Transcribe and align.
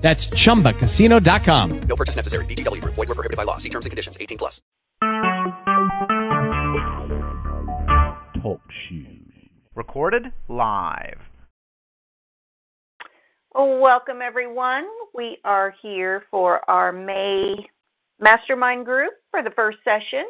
That's 0.00 0.28
chumbacasino.com. 0.28 1.80
No 1.82 1.96
purchase 1.96 2.16
necessary. 2.16 2.44
VGW 2.46 2.80
Group. 2.80 2.94
Void 2.94 3.08
were 3.08 3.14
prohibited 3.14 3.36
by 3.36 3.44
law. 3.44 3.58
See 3.58 3.68
terms 3.68 3.86
and 3.86 3.90
conditions. 3.90 4.16
18 4.20 4.38
plus. 4.38 4.62
Talk 8.42 8.60
shoes. 8.88 9.32
Recorded 9.74 10.32
live. 10.48 11.18
Welcome 13.54 14.22
everyone. 14.22 14.84
We 15.14 15.38
are 15.44 15.74
here 15.82 16.22
for 16.30 16.60
our 16.70 16.92
May 16.92 17.56
mastermind 18.20 18.84
group 18.86 19.12
for 19.30 19.42
the 19.42 19.50
first 19.50 19.78
session. 19.84 20.24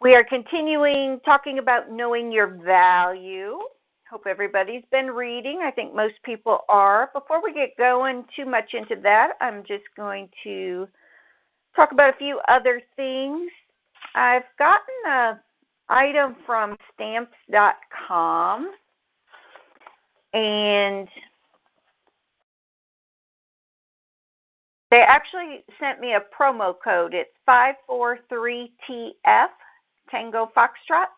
We 0.00 0.14
are 0.14 0.24
continuing 0.24 1.20
talking 1.24 1.58
about 1.58 1.90
knowing 1.90 2.32
your 2.32 2.46
value. 2.46 3.58
Hope 4.10 4.26
everybody's 4.26 4.84
been 4.90 5.08
reading. 5.08 5.60
I 5.62 5.70
think 5.70 5.94
most 5.94 6.14
people 6.24 6.60
are. 6.70 7.10
Before 7.12 7.42
we 7.42 7.52
get 7.52 7.76
going 7.76 8.24
too 8.34 8.46
much 8.46 8.72
into 8.72 8.96
that, 9.02 9.32
I'm 9.42 9.62
just 9.68 9.84
going 9.96 10.30
to 10.44 10.88
talk 11.76 11.92
about 11.92 12.14
a 12.14 12.16
few 12.16 12.40
other 12.48 12.80
things. 12.96 13.50
I've 14.14 14.44
gotten 14.58 14.94
a 15.06 15.38
item 15.90 16.36
from 16.46 16.78
stamps.com 16.94 18.72
and 20.32 21.08
they 24.90 25.02
actually 25.06 25.64
sent 25.78 26.00
me 26.00 26.14
a 26.14 26.22
promo 26.34 26.74
code. 26.82 27.12
It's 27.14 27.30
543TF 27.46 29.48
Tango 30.10 30.50
Foxtrot. 30.56 31.08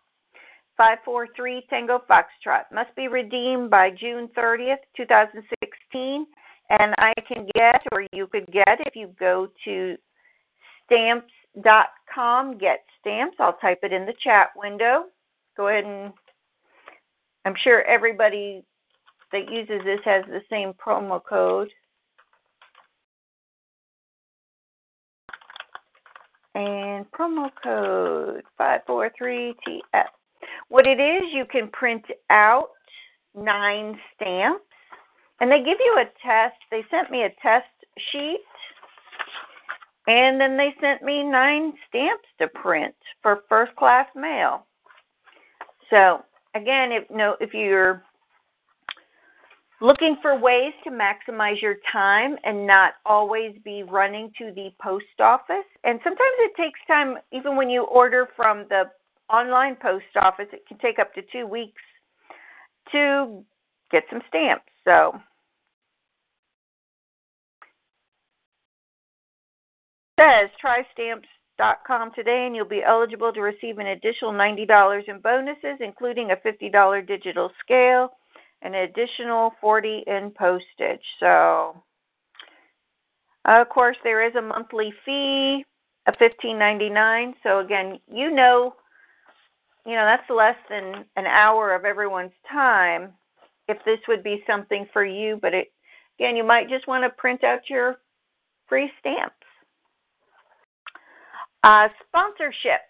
543 0.81 1.67
Tango 1.69 2.03
Foxtrot. 2.09 2.62
Must 2.73 2.97
be 2.97 3.06
redeemed 3.06 3.69
by 3.69 3.91
June 3.91 4.31
30th, 4.34 4.78
2016. 4.97 6.27
And 6.70 6.95
I 6.97 7.12
can 7.28 7.47
get, 7.55 7.83
or 7.92 8.06
you 8.14 8.27
could 8.27 8.47
get, 8.50 8.78
if 8.86 8.97
you 8.97 9.14
go 9.20 9.48
to 9.67 9.97
stamps.com, 10.86 12.56
get 12.56 12.78
stamps. 12.98 13.36
I'll 13.39 13.58
type 13.58 13.81
it 13.83 13.92
in 13.92 14.06
the 14.06 14.14
chat 14.25 14.48
window. 14.56 15.05
Go 15.55 15.69
ahead 15.69 15.84
and 15.84 16.14
I'm 17.45 17.56
sure 17.62 17.83
everybody 17.83 18.64
that 19.33 19.53
uses 19.53 19.83
this 19.84 20.01
has 20.06 20.25
the 20.28 20.41
same 20.48 20.73
promo 20.73 21.20
code. 21.23 21.69
And 26.55 27.05
promo 27.11 27.51
code 27.62 28.45
543TF. 28.58 30.06
What 30.70 30.86
it 30.86 31.00
is, 31.00 31.24
you 31.32 31.44
can 31.50 31.68
print 31.72 32.04
out 32.30 32.68
nine 33.34 33.98
stamps, 34.14 34.64
and 35.40 35.50
they 35.50 35.58
give 35.58 35.78
you 35.84 35.98
a 36.00 36.04
test. 36.24 36.56
They 36.70 36.82
sent 36.90 37.10
me 37.10 37.24
a 37.24 37.30
test 37.42 37.66
sheet, 38.12 38.38
and 40.06 40.40
then 40.40 40.56
they 40.56 40.72
sent 40.80 41.02
me 41.02 41.24
nine 41.24 41.72
stamps 41.88 42.28
to 42.38 42.46
print 42.46 42.94
for 43.20 43.40
first 43.48 43.74
class 43.74 44.06
mail. 44.14 44.64
So 45.90 46.20
again, 46.54 46.92
if 46.92 47.10
no, 47.10 47.34
if 47.40 47.52
you're 47.52 48.05
looking 49.80 50.18
for 50.22 50.39
ways 50.39 50.72
to 50.84 50.90
maximize 50.90 51.61
your 51.61 51.77
time 51.92 52.36
and 52.45 52.64
not 52.64 52.92
always 53.05 53.56
be 53.64 53.83
running 53.83 54.30
to 54.39 54.52
the 54.55 54.70
post 54.80 55.18
office, 55.18 55.66
and 55.83 55.98
sometimes 56.05 56.36
it 56.39 56.52
takes 56.56 56.78
time, 56.86 57.16
even 57.33 57.56
when 57.56 57.68
you 57.68 57.83
order 57.84 58.28
from 58.36 58.66
the 58.68 58.84
online 59.33 59.77
post 59.80 60.05
office, 60.20 60.48
it 60.52 60.67
can 60.67 60.79
take 60.79 60.98
up 60.98 61.14
to 61.14 61.23
two 61.33 61.46
weeks 61.46 61.83
to 62.92 63.45
get 63.91 64.02
some 64.11 64.20
stamps. 64.29 64.64
So, 64.85 65.13
says 70.19 70.51
try 70.61 70.83
stamps.com 70.92 72.13
today 72.14 72.45
and 72.46 72.55
you'll 72.55 72.69
be 72.69 72.83
eligible 72.86 73.33
to 73.33 73.40
receive 73.40 73.79
an 73.79 73.86
additional 73.89 74.33
$90 74.33 75.08
in 75.08 75.20
bonuses, 75.20 75.79
including 75.80 76.30
a 76.30 76.36
$50 76.46 77.07
digital 77.07 77.51
scale 77.64 78.11
and 78.63 78.74
an 78.74 78.83
additional 78.83 79.52
40 79.61 80.05
in 80.07 80.33
postage. 80.36 81.05
So, 81.19 81.83
of 83.46 83.69
course, 83.69 83.96
there 84.05 84.27
is 84.27 84.35
a 84.35 84.42
monthly 84.42 84.92
fee 85.05 85.64
of 86.07 86.14
$15.99. 86.14 87.35
So 87.42 87.61
again, 87.61 87.98
you 88.07 88.30
know 88.30 88.74
you 89.86 89.95
know, 89.95 90.05
that's 90.05 90.29
less 90.29 90.57
than 90.68 91.05
an 91.17 91.27
hour 91.27 91.74
of 91.74 91.85
everyone's 91.85 92.33
time 92.51 93.13
if 93.68 93.79
this 93.85 93.98
would 94.08 94.23
be 94.23 94.42
something 94.46 94.86
for 94.92 95.05
you. 95.05 95.39
But 95.41 95.55
it, 95.55 95.73
again, 96.18 96.36
you 96.36 96.45
might 96.45 96.68
just 96.68 96.86
want 96.86 97.05
to 97.05 97.11
print 97.11 97.45
out 97.45 97.61
your 97.68 97.96
free 98.69 98.90
stamps. 99.01 99.35
Uh, 101.63 101.89
sponsorship. 102.07 102.80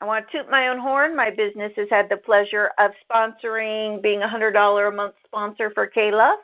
I 0.00 0.06
want 0.06 0.26
to 0.30 0.38
toot 0.38 0.50
my 0.50 0.68
own 0.68 0.78
horn. 0.78 1.16
My 1.16 1.30
business 1.30 1.72
has 1.76 1.88
had 1.90 2.08
the 2.08 2.18
pleasure 2.18 2.70
of 2.78 2.90
sponsoring, 3.10 4.02
being 4.02 4.22
a 4.22 4.26
$100 4.26 4.88
a 4.88 4.94
month 4.94 5.14
sponsor 5.24 5.70
for 5.74 5.86
K-Love. 5.86 6.38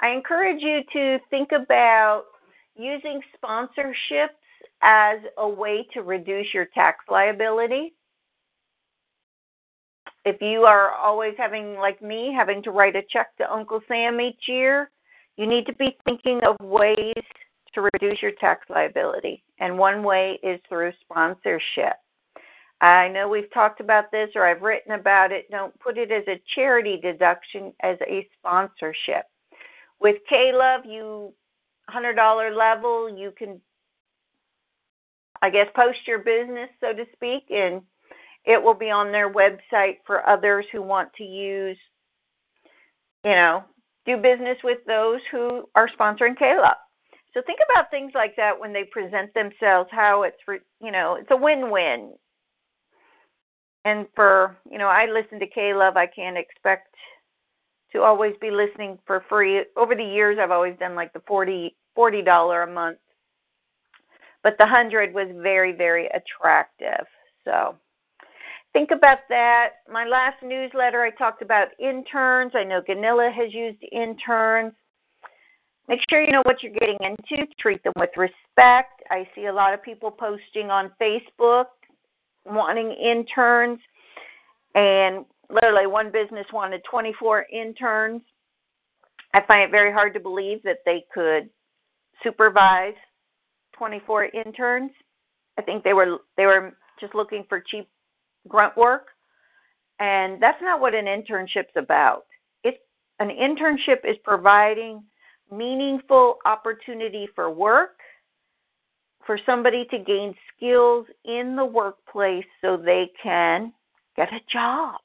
I 0.00 0.08
encourage 0.08 0.60
you 0.60 0.80
to 0.92 1.18
think 1.30 1.50
about 1.52 2.24
using 2.76 3.20
sponsorships 3.36 4.36
as 4.82 5.18
a 5.38 5.48
way 5.48 5.86
to 5.92 6.02
reduce 6.02 6.46
your 6.54 6.66
tax 6.74 6.98
liability 7.10 7.94
if 10.28 10.42
you 10.42 10.64
are 10.64 10.92
always 10.92 11.34
having, 11.38 11.76
like 11.76 12.02
me, 12.02 12.34
having 12.36 12.62
to 12.64 12.70
write 12.70 12.96
a 12.96 13.02
check 13.10 13.36
to 13.38 13.52
Uncle 13.52 13.80
Sam 13.88 14.20
each 14.20 14.42
year, 14.46 14.90
you 15.36 15.46
need 15.46 15.66
to 15.66 15.74
be 15.74 15.96
thinking 16.04 16.40
of 16.46 16.56
ways 16.60 17.24
to 17.74 17.88
reduce 17.92 18.20
your 18.20 18.32
tax 18.40 18.66
liability. 18.68 19.42
And 19.58 19.78
one 19.78 20.02
way 20.02 20.38
is 20.42 20.60
through 20.68 20.92
sponsorship. 21.00 21.94
I 22.80 23.08
know 23.08 23.28
we've 23.28 23.52
talked 23.52 23.80
about 23.80 24.10
this 24.12 24.28
or 24.34 24.46
I've 24.46 24.62
written 24.62 24.92
about 24.92 25.32
it. 25.32 25.50
Don't 25.50 25.78
put 25.80 25.98
it 25.98 26.12
as 26.12 26.24
a 26.28 26.40
charity 26.54 27.00
deduction 27.02 27.72
as 27.82 27.96
a 28.06 28.28
sponsorship. 28.38 29.24
With 30.00 30.16
K 30.28 30.52
Love, 30.54 30.82
you 30.84 31.32
$100 31.90 32.56
level, 32.56 33.08
you 33.08 33.32
can, 33.36 33.60
I 35.42 35.50
guess, 35.50 35.66
post 35.74 35.98
your 36.06 36.18
business, 36.18 36.68
so 36.80 36.92
to 36.92 37.04
speak, 37.14 37.44
and 37.50 37.82
it 38.44 38.62
will 38.62 38.74
be 38.74 38.90
on 38.90 39.12
their 39.12 39.32
website 39.32 39.96
for 40.06 40.28
others 40.28 40.64
who 40.72 40.82
want 40.82 41.12
to 41.14 41.24
use, 41.24 41.78
you 43.24 43.32
know, 43.32 43.64
do 44.06 44.16
business 44.16 44.56
with 44.64 44.78
those 44.86 45.20
who 45.30 45.64
are 45.74 45.90
sponsoring 45.98 46.38
K-Love. 46.38 46.76
So 47.34 47.42
think 47.46 47.58
about 47.70 47.90
things 47.90 48.12
like 48.14 48.34
that 48.36 48.58
when 48.58 48.72
they 48.72 48.84
present 48.84 49.32
themselves, 49.34 49.90
how 49.92 50.22
it's, 50.22 50.62
you 50.80 50.90
know, 50.90 51.16
it's 51.20 51.30
a 51.30 51.36
win-win. 51.36 52.14
And 53.84 54.06
for, 54.14 54.56
you 54.70 54.78
know, 54.78 54.88
I 54.88 55.06
listen 55.06 55.38
to 55.40 55.46
K-Love, 55.46 55.96
I 55.96 56.06
can't 56.06 56.38
expect 56.38 56.94
to 57.92 58.00
always 58.02 58.34
be 58.40 58.50
listening 58.50 58.98
for 59.06 59.24
free. 59.28 59.62
Over 59.76 59.94
the 59.94 60.02
years, 60.04 60.38
I've 60.40 60.50
always 60.50 60.76
done 60.78 60.94
like 60.94 61.12
the 61.12 61.22
40 61.26 61.74
$40 61.98 62.64
a 62.64 62.70
month. 62.70 62.98
But 64.42 64.54
the 64.58 64.64
100 64.64 65.12
was 65.12 65.28
very, 65.42 65.72
very 65.72 66.08
attractive. 66.08 67.04
So 67.44 67.74
think 68.78 68.90
about 68.92 69.18
that. 69.28 69.70
My 69.92 70.06
last 70.06 70.36
newsletter, 70.40 71.02
I 71.02 71.10
talked 71.10 71.42
about 71.42 71.68
interns. 71.80 72.52
I 72.54 72.62
know 72.62 72.80
Ganilla 72.80 73.32
has 73.34 73.52
used 73.52 73.82
interns. 73.90 74.72
Make 75.88 75.98
sure 76.08 76.22
you 76.22 76.30
know 76.30 76.42
what 76.44 76.62
you're 76.62 76.72
getting 76.72 76.98
into. 77.00 77.44
Treat 77.58 77.82
them 77.82 77.94
with 77.96 78.10
respect. 78.16 79.02
I 79.10 79.26
see 79.34 79.46
a 79.46 79.52
lot 79.52 79.74
of 79.74 79.82
people 79.82 80.12
posting 80.12 80.70
on 80.70 80.92
Facebook 81.00 81.66
wanting 82.46 82.92
interns, 82.92 83.80
and 84.74 85.24
literally 85.50 85.86
one 85.88 86.12
business 86.12 86.46
wanted 86.52 86.82
24 86.88 87.46
interns. 87.52 88.22
I 89.34 89.40
find 89.46 89.62
it 89.62 89.72
very 89.72 89.92
hard 89.92 90.14
to 90.14 90.20
believe 90.20 90.62
that 90.62 90.78
they 90.86 91.04
could 91.12 91.50
supervise 92.22 92.94
24 93.76 94.26
interns. 94.26 94.92
I 95.58 95.62
think 95.62 95.82
they 95.82 95.94
were 95.94 96.18
they 96.36 96.46
were 96.46 96.74
just 97.00 97.14
looking 97.14 97.44
for 97.48 97.60
cheap 97.60 97.88
grunt 98.46 98.76
work. 98.76 99.08
And 100.00 100.40
that's 100.40 100.62
not 100.62 100.80
what 100.80 100.94
an 100.94 101.06
internship's 101.06 101.76
about. 101.76 102.24
It's 102.62 102.78
an 103.18 103.30
internship 103.30 104.08
is 104.08 104.16
providing 104.22 105.02
meaningful 105.50 106.36
opportunity 106.44 107.28
for 107.34 107.50
work 107.50 107.96
for 109.26 109.38
somebody 109.44 109.86
to 109.90 109.98
gain 109.98 110.34
skills 110.56 111.06
in 111.24 111.54
the 111.56 111.64
workplace 111.64 112.46
so 112.60 112.76
they 112.76 113.10
can 113.22 113.72
get 114.16 114.32
a 114.32 114.40
job. 114.50 115.00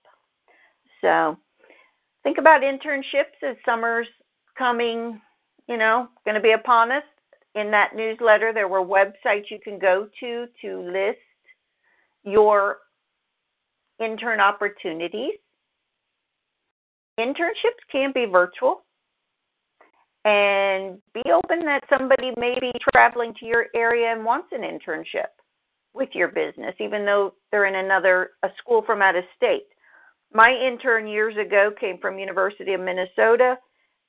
So 1.01 1.37
think 2.23 2.37
about 2.37 2.61
internships 2.61 3.47
as 3.47 3.57
summer's 3.65 4.07
coming, 4.57 5.19
you 5.67 5.77
know, 5.77 6.07
going 6.23 6.35
to 6.35 6.41
be 6.41 6.53
upon 6.53 6.91
us. 6.91 7.03
In 7.55 7.69
that 7.71 7.95
newsletter, 7.95 8.51
there 8.53 8.67
were 8.67 8.81
websites 8.81 9.51
you 9.51 9.59
can 9.63 9.77
go 9.77 10.07
to 10.21 10.47
to 10.61 10.81
list 10.91 11.19
your 12.23 12.77
intern 13.99 14.39
opportunities. 14.39 15.33
Internships 17.19 17.83
can 17.91 18.11
be 18.13 18.25
virtual 18.25 18.83
and 20.25 20.99
be 21.13 21.21
open 21.31 21.65
that 21.65 21.83
somebody 21.89 22.31
may 22.37 22.57
be 22.59 22.71
traveling 22.93 23.33
to 23.39 23.45
your 23.45 23.67
area 23.75 24.11
and 24.11 24.23
wants 24.23 24.47
an 24.51 24.61
internship 24.61 25.29
with 25.93 26.09
your 26.13 26.29
business, 26.29 26.73
even 26.79 27.05
though 27.05 27.33
they're 27.51 27.65
in 27.65 27.75
another 27.75 28.31
a 28.43 28.49
school 28.57 28.81
from 28.85 29.01
out 29.01 29.15
of 29.15 29.23
state. 29.35 29.67
My 30.33 30.51
intern 30.51 31.07
years 31.07 31.35
ago 31.37 31.71
came 31.79 31.99
from 31.99 32.17
University 32.17 32.73
of 32.73 32.81
Minnesota, 32.81 33.57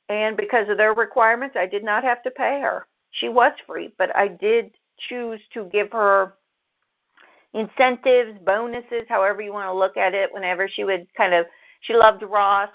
and 0.08 0.36
because 0.36 0.66
of 0.70 0.78
their 0.78 0.94
requirements, 0.94 1.56
I 1.58 1.66
did 1.66 1.84
not 1.84 2.04
have 2.04 2.22
to 2.22 2.30
pay 2.30 2.60
her. 2.62 2.86
She 3.20 3.28
was 3.28 3.52
free, 3.66 3.92
but 3.98 4.14
I 4.16 4.28
did 4.28 4.70
choose 5.08 5.40
to 5.52 5.68
give 5.72 5.90
her 5.92 6.34
incentives, 7.54 8.38
bonuses, 8.44 9.06
however 9.08 9.40
you 9.40 9.52
want 9.52 9.68
to 9.68 9.78
look 9.78 9.96
at 9.96 10.12
it. 10.12 10.30
Whenever 10.32 10.68
she 10.68 10.84
would 10.84 11.06
kind 11.16 11.32
of, 11.32 11.46
she 11.82 11.94
loved 11.94 12.22
Ross, 12.22 12.68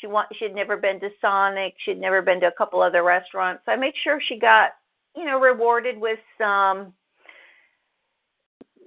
she 0.00 0.06
want 0.06 0.28
she'd 0.38 0.54
never 0.54 0.76
been 0.76 1.00
to 1.00 1.08
Sonic. 1.20 1.74
She'd 1.84 2.00
never 2.00 2.20
been 2.20 2.40
to 2.40 2.48
a 2.48 2.52
couple 2.52 2.82
other 2.82 3.02
restaurants. 3.02 3.62
So 3.64 3.72
I 3.72 3.76
made 3.76 3.94
sure 4.04 4.20
she 4.28 4.38
got, 4.38 4.72
you 5.16 5.24
know, 5.24 5.38
rewarded 5.40 5.98
with 5.98 6.18
some 6.36 6.92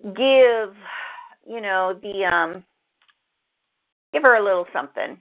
give, 0.04 0.76
you 1.48 1.62
know, 1.62 2.00
the 2.02 2.26
um 2.26 2.64
give 4.14 4.24
her 4.24 4.36
a 4.36 4.44
little 4.44 4.68
something. 4.74 5.18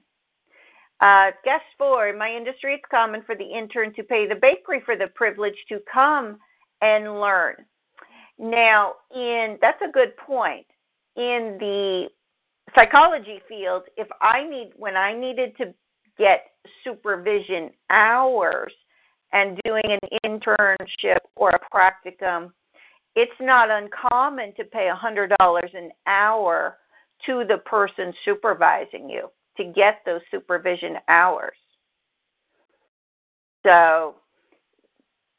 Uh, 1.01 1.31
guest 1.45 1.65
four, 1.79 2.09
in 2.09 2.19
my 2.19 2.29
industry, 2.29 2.75
it's 2.75 2.85
common 2.91 3.23
for 3.25 3.37
the 3.37 3.45
intern 3.45 3.95
to 3.95 4.03
pay 4.03 4.27
the 4.27 4.35
bakery 4.35 4.83
for 4.85 4.97
the 4.97 5.07
privilege 5.15 5.55
to 5.69 5.79
come 5.93 6.39
and 6.83 7.21
learn. 7.21 7.55
Now, 8.39 8.93
in 9.15 9.59
that's 9.61 9.83
a 9.83 9.91
good 9.91 10.17
point. 10.17 10.67
In 11.17 11.57
the 11.59 12.07
psychology 12.75 13.41
field, 13.49 13.85
if 13.97 14.07
I 14.21 14.45
need 14.49 14.73
when 14.77 14.97
I 14.97 15.19
needed 15.19 15.57
to 15.59 15.75
get 16.19 16.47
supervision 16.85 17.71
hours 17.91 18.73
and 19.33 19.59
doing 19.65 19.83
an 19.85 20.19
internship 20.25 21.19
or 21.37 21.51
a 21.51 21.61
practicum, 21.75 22.53
it's 23.17 23.33
not 23.41 23.69
uncommon 23.71 24.55
to 24.55 24.65
pay 24.65 24.89
a 24.89 24.95
hundred 24.95 25.33
dollars 25.41 25.71
an 25.75 25.91
hour 26.07 26.79
to 27.27 27.45
the 27.49 27.59
person 27.59 28.13
supervising 28.25 29.11
you 29.11 29.29
to 29.57 29.65
get 29.65 30.03
those 30.07 30.21
supervision 30.31 30.97
hours. 31.09 31.57
So 33.67 34.15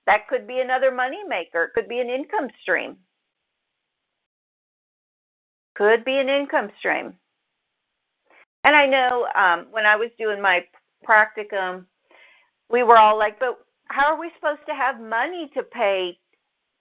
that 0.10 0.28
could 0.28 0.48
be 0.48 0.60
another 0.60 0.92
money 0.92 1.24
maker. 1.28 1.66
It 1.66 1.74
could 1.76 1.88
be 1.88 2.00
an 2.00 2.10
income 2.10 2.50
stream 2.62 2.98
could 5.80 6.04
be 6.04 6.18
an 6.18 6.28
income 6.28 6.70
stream. 6.78 7.14
And 8.66 8.76
I 8.76 8.86
know 8.86 9.28
um, 9.34 9.68
when 9.72 9.86
I 9.86 9.96
was 9.96 10.10
doing 10.20 10.42
my 10.42 10.60
practicum, 11.08 11.86
we 12.70 12.84
were 12.84 12.98
all 12.98 13.18
like, 13.18 13.40
but 13.40 13.58
how 13.86 14.14
are 14.14 14.20
we 14.20 14.30
supposed 14.36 14.68
to 14.68 14.76
have 14.76 15.00
money 15.00 15.50
to 15.56 15.64
pay 15.64 16.20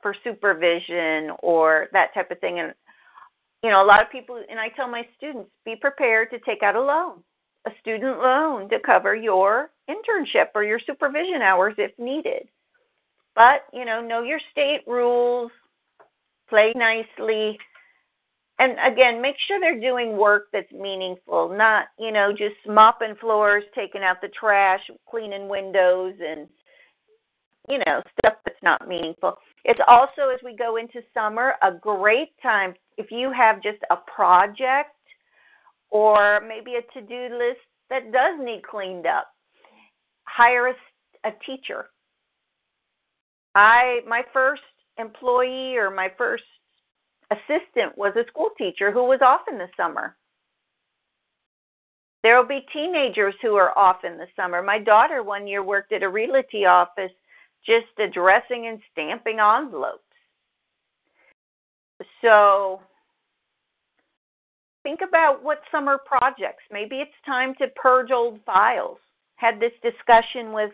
for 0.02 0.14
supervision 0.24 1.30
or 1.38 1.86
that 1.92 2.12
type 2.12 2.32
of 2.32 2.40
thing? 2.40 2.58
And, 2.58 2.74
you 3.62 3.70
know, 3.70 3.82
a 3.82 3.86
lot 3.86 4.02
of 4.02 4.10
people, 4.10 4.42
and 4.50 4.58
I 4.58 4.68
tell 4.70 4.88
my 4.88 5.06
students, 5.16 5.48
be 5.64 5.76
prepared 5.76 6.30
to 6.30 6.40
take 6.40 6.64
out 6.64 6.74
a 6.74 6.82
loan, 6.82 7.22
a 7.68 7.70
student 7.80 8.18
loan 8.18 8.68
to 8.70 8.80
cover 8.84 9.14
your 9.14 9.70
internship 9.88 10.48
or 10.56 10.64
your 10.64 10.80
supervision 10.84 11.40
hours 11.40 11.74
if 11.78 11.92
needed. 11.98 12.48
But, 13.38 13.66
you 13.72 13.84
know, 13.84 14.00
know 14.00 14.24
your 14.24 14.40
state 14.50 14.80
rules, 14.88 15.52
play 16.48 16.72
nicely, 16.74 17.56
and 18.58 18.72
again, 18.84 19.22
make 19.22 19.36
sure 19.46 19.60
they're 19.60 19.80
doing 19.80 20.16
work 20.16 20.46
that's 20.52 20.72
meaningful, 20.72 21.56
not, 21.56 21.84
you 22.00 22.10
know, 22.10 22.32
just 22.32 22.56
mopping 22.66 23.14
floors, 23.20 23.62
taking 23.76 24.02
out 24.02 24.20
the 24.20 24.28
trash, 24.40 24.80
cleaning 25.08 25.48
windows, 25.48 26.14
and, 26.20 26.48
you 27.68 27.78
know, 27.86 28.02
stuff 28.18 28.38
that's 28.44 28.58
not 28.64 28.88
meaningful. 28.88 29.36
It's 29.64 29.78
also, 29.86 30.30
as 30.34 30.40
we 30.44 30.56
go 30.56 30.76
into 30.76 31.00
summer, 31.14 31.54
a 31.62 31.70
great 31.70 32.30
time 32.42 32.74
if 32.96 33.12
you 33.12 33.30
have 33.30 33.62
just 33.62 33.78
a 33.92 33.98
project 34.12 34.96
or 35.90 36.40
maybe 36.40 36.72
a 36.74 36.82
to 36.98 37.06
do 37.06 37.36
list 37.36 37.60
that 37.88 38.10
does 38.10 38.44
need 38.44 38.62
cleaned 38.68 39.06
up. 39.06 39.28
Hire 40.24 40.66
a, 40.66 41.28
a 41.28 41.30
teacher. 41.46 41.86
I, 43.54 44.00
my 44.06 44.22
first 44.32 44.62
employee 44.98 45.76
or 45.76 45.90
my 45.90 46.10
first 46.16 46.44
assistant 47.30 47.96
was 47.96 48.14
a 48.16 48.26
school 48.28 48.50
teacher 48.56 48.90
who 48.90 49.04
was 49.04 49.20
off 49.22 49.42
in 49.50 49.58
the 49.58 49.68
summer. 49.76 50.16
There 52.22 52.36
will 52.36 52.48
be 52.48 52.66
teenagers 52.72 53.34
who 53.42 53.54
are 53.54 53.76
off 53.78 54.04
in 54.04 54.18
the 54.18 54.26
summer. 54.34 54.62
My 54.62 54.78
daughter 54.78 55.22
one 55.22 55.46
year 55.46 55.62
worked 55.62 55.92
at 55.92 56.02
a 56.02 56.08
realty 56.08 56.64
office 56.66 57.12
just 57.64 57.86
addressing 57.98 58.66
and 58.66 58.80
stamping 58.92 59.38
envelopes. 59.40 60.02
So 62.22 62.80
think 64.82 65.00
about 65.06 65.42
what 65.42 65.60
summer 65.70 65.98
projects. 66.04 66.62
Maybe 66.70 66.96
it's 66.96 67.10
time 67.26 67.54
to 67.58 67.68
purge 67.76 68.10
old 68.10 68.40
files. 68.44 68.98
Had 69.36 69.60
this 69.60 69.72
discussion 69.82 70.52
with 70.52 70.70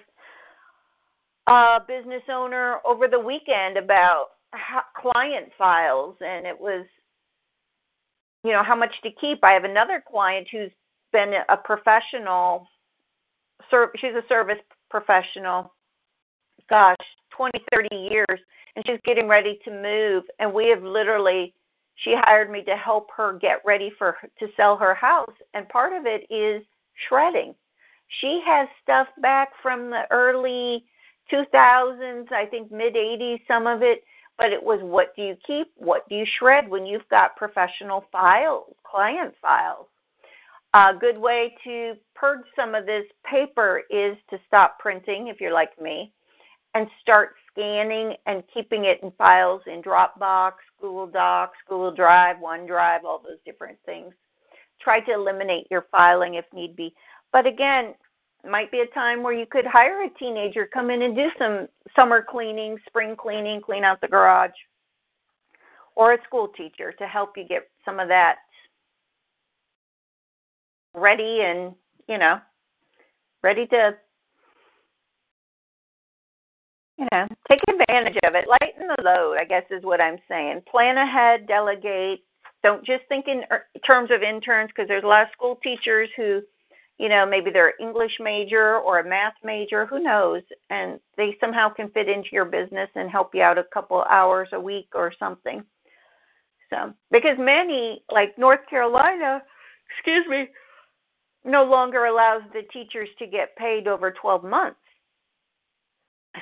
a 1.46 1.78
business 1.86 2.22
owner 2.30 2.78
over 2.86 3.08
the 3.08 3.18
weekend 3.18 3.76
about 3.76 4.28
client 4.96 5.48
files 5.58 6.16
and 6.20 6.46
it 6.46 6.58
was 6.58 6.86
you 8.44 8.52
know 8.52 8.62
how 8.62 8.76
much 8.76 8.92
to 9.02 9.10
keep. 9.20 9.42
I 9.42 9.52
have 9.52 9.64
another 9.64 10.02
client 10.06 10.46
who's 10.50 10.70
been 11.12 11.32
a 11.48 11.56
professional 11.56 12.68
she's 13.96 14.14
a 14.14 14.26
service 14.28 14.58
professional 14.90 15.72
gosh 16.70 16.96
20 17.36 17.64
30 17.72 17.96
years 17.96 18.40
and 18.76 18.84
she's 18.86 19.00
getting 19.04 19.28
ready 19.28 19.58
to 19.64 19.70
move 19.70 20.24
and 20.38 20.52
we 20.52 20.68
have 20.68 20.82
literally 20.82 21.54
she 21.96 22.14
hired 22.16 22.50
me 22.50 22.62
to 22.64 22.76
help 22.76 23.08
her 23.16 23.38
get 23.38 23.60
ready 23.64 23.92
for 23.98 24.16
to 24.38 24.46
sell 24.56 24.76
her 24.76 24.94
house 24.94 25.32
and 25.54 25.68
part 25.68 25.92
of 25.92 26.06
it 26.06 26.26
is 26.32 26.64
shredding. 27.08 27.54
She 28.20 28.40
has 28.46 28.68
stuff 28.82 29.08
back 29.20 29.50
from 29.62 29.90
the 29.90 30.02
early 30.10 30.84
2000s 31.32 32.30
i 32.32 32.46
think 32.46 32.70
mid 32.70 32.94
80s 32.94 33.40
some 33.46 33.66
of 33.66 33.82
it 33.82 34.04
but 34.36 34.52
it 34.52 34.62
was 34.62 34.80
what 34.82 35.14
do 35.14 35.22
you 35.22 35.36
keep? 35.46 35.72
What 35.76 36.08
do 36.08 36.16
you 36.16 36.26
shred 36.38 36.68
when 36.68 36.86
you've 36.86 37.08
got 37.08 37.36
professional 37.36 38.04
files, 38.10 38.74
client 38.84 39.34
files? 39.40 39.86
A 40.74 40.92
good 40.98 41.18
way 41.18 41.54
to 41.62 41.94
purge 42.16 42.44
some 42.56 42.74
of 42.74 42.84
this 42.84 43.04
paper 43.30 43.82
is 43.90 44.16
to 44.30 44.38
stop 44.46 44.78
printing, 44.80 45.28
if 45.28 45.40
you're 45.40 45.52
like 45.52 45.80
me, 45.80 46.12
and 46.74 46.88
start 47.00 47.36
scanning 47.52 48.14
and 48.26 48.42
keeping 48.52 48.84
it 48.84 48.98
in 49.04 49.12
files 49.12 49.62
in 49.68 49.82
Dropbox, 49.82 50.54
Google 50.80 51.06
Docs, 51.06 51.58
Google 51.68 51.94
Drive, 51.94 52.38
OneDrive, 52.38 53.04
all 53.04 53.22
those 53.22 53.38
different 53.44 53.78
things. 53.86 54.12
Try 54.80 54.98
to 55.00 55.12
eliminate 55.12 55.68
your 55.70 55.86
filing 55.92 56.34
if 56.34 56.44
need 56.52 56.74
be. 56.74 56.92
But 57.32 57.46
again, 57.46 57.94
might 58.48 58.70
be 58.70 58.80
a 58.80 58.94
time 58.94 59.22
where 59.22 59.32
you 59.32 59.46
could 59.50 59.66
hire 59.66 60.02
a 60.02 60.18
teenager 60.18 60.68
come 60.72 60.90
in 60.90 61.02
and 61.02 61.16
do 61.16 61.28
some 61.38 61.66
summer 61.96 62.24
cleaning, 62.28 62.76
spring 62.86 63.16
cleaning, 63.16 63.60
clean 63.60 63.84
out 63.84 64.00
the 64.00 64.08
garage, 64.08 64.50
or 65.96 66.12
a 66.12 66.22
school 66.24 66.48
teacher 66.48 66.92
to 66.92 67.06
help 67.06 67.36
you 67.36 67.44
get 67.44 67.68
some 67.84 68.00
of 68.00 68.08
that 68.08 68.36
ready 70.94 71.40
and 71.42 71.74
you 72.08 72.18
know 72.18 72.38
ready 73.42 73.66
to 73.66 73.90
you 76.98 77.06
know 77.12 77.26
take 77.48 77.60
advantage 77.68 78.16
of 78.24 78.34
it. 78.34 78.46
Lighten 78.48 78.86
the 78.86 79.02
load 79.02 79.36
i 79.40 79.44
guess 79.44 79.64
is 79.70 79.82
what 79.82 80.00
i'm 80.00 80.18
saying. 80.28 80.62
Plan 80.70 80.96
ahead 80.98 81.46
delegate. 81.46 82.22
Don't 82.62 82.84
just 82.84 83.02
think 83.08 83.26
in 83.28 83.42
er, 83.50 83.64
terms 83.86 84.10
of 84.10 84.22
interns 84.22 84.70
because 84.70 84.88
there's 84.88 85.04
a 85.04 85.08
lot 85.08 85.22
of 85.22 85.28
school 85.32 85.58
teachers 85.62 86.08
who 86.16 86.40
you 86.98 87.08
know, 87.08 87.26
maybe 87.26 87.50
they're 87.50 87.68
an 87.68 87.74
English 87.80 88.12
major 88.20 88.78
or 88.78 89.00
a 89.00 89.08
math 89.08 89.34
major, 89.42 89.84
who 89.86 90.02
knows? 90.02 90.42
And 90.70 91.00
they 91.16 91.36
somehow 91.40 91.68
can 91.68 91.88
fit 91.90 92.08
into 92.08 92.28
your 92.32 92.44
business 92.44 92.88
and 92.94 93.10
help 93.10 93.34
you 93.34 93.42
out 93.42 93.58
a 93.58 93.64
couple 93.74 94.02
hours 94.02 94.48
a 94.52 94.60
week 94.60 94.88
or 94.94 95.12
something. 95.18 95.64
So, 96.70 96.92
because 97.10 97.36
many, 97.38 98.02
like 98.10 98.38
North 98.38 98.60
Carolina, 98.70 99.42
excuse 99.90 100.24
me, 100.28 100.46
no 101.44 101.64
longer 101.64 102.06
allows 102.06 102.42
the 102.52 102.62
teachers 102.72 103.08
to 103.18 103.26
get 103.26 103.56
paid 103.56 103.86
over 103.86 104.12
12 104.12 104.44
months. 104.44 104.78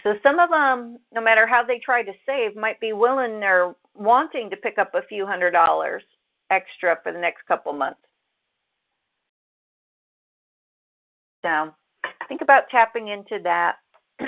So 0.02 0.14
some 0.22 0.38
of 0.38 0.50
them, 0.50 0.98
no 1.12 1.20
matter 1.20 1.46
how 1.46 1.62
they 1.64 1.78
try 1.78 2.02
to 2.02 2.12
save, 2.24 2.56
might 2.56 2.80
be 2.80 2.92
willing 2.92 3.42
or 3.42 3.76
wanting 3.94 4.48
to 4.50 4.56
pick 4.56 4.78
up 4.78 4.94
a 4.94 5.02
few 5.08 5.26
hundred 5.26 5.50
dollars 5.50 6.02
extra 6.50 6.98
for 7.02 7.12
the 7.12 7.18
next 7.18 7.46
couple 7.46 7.72
months. 7.72 8.00
So 11.44 11.74
think 12.28 12.40
about 12.40 12.70
tapping 12.70 13.08
into 13.08 13.38
that. 13.42 13.76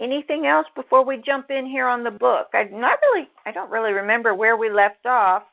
Anything 0.00 0.46
else 0.46 0.66
before 0.74 1.04
we 1.04 1.22
jump 1.24 1.50
in 1.50 1.64
here 1.64 1.86
on 1.86 2.02
the 2.02 2.10
book? 2.10 2.48
I'm 2.54 2.80
not 2.80 2.98
really 3.02 3.28
I 3.46 3.52
don't 3.52 3.70
really 3.70 3.92
remember 3.92 4.34
where 4.34 4.56
we 4.56 4.68
left 4.70 5.06
off. 5.06 5.44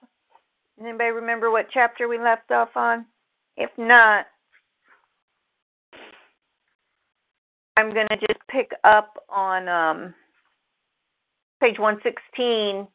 Anybody 0.81 1.11
remember 1.11 1.51
what 1.51 1.67
chapter 1.71 2.07
we 2.07 2.17
left 2.17 2.51
off 2.51 2.69
on? 2.75 3.05
If 3.57 3.69
not, 3.77 4.25
I'm 7.79 7.93
going 7.93 8.07
to 8.09 8.17
just 8.17 8.39
pick 8.49 8.71
up 8.83 9.23
on 9.29 9.67
um, 9.69 10.13
page 11.61 11.79
116. 11.79 12.87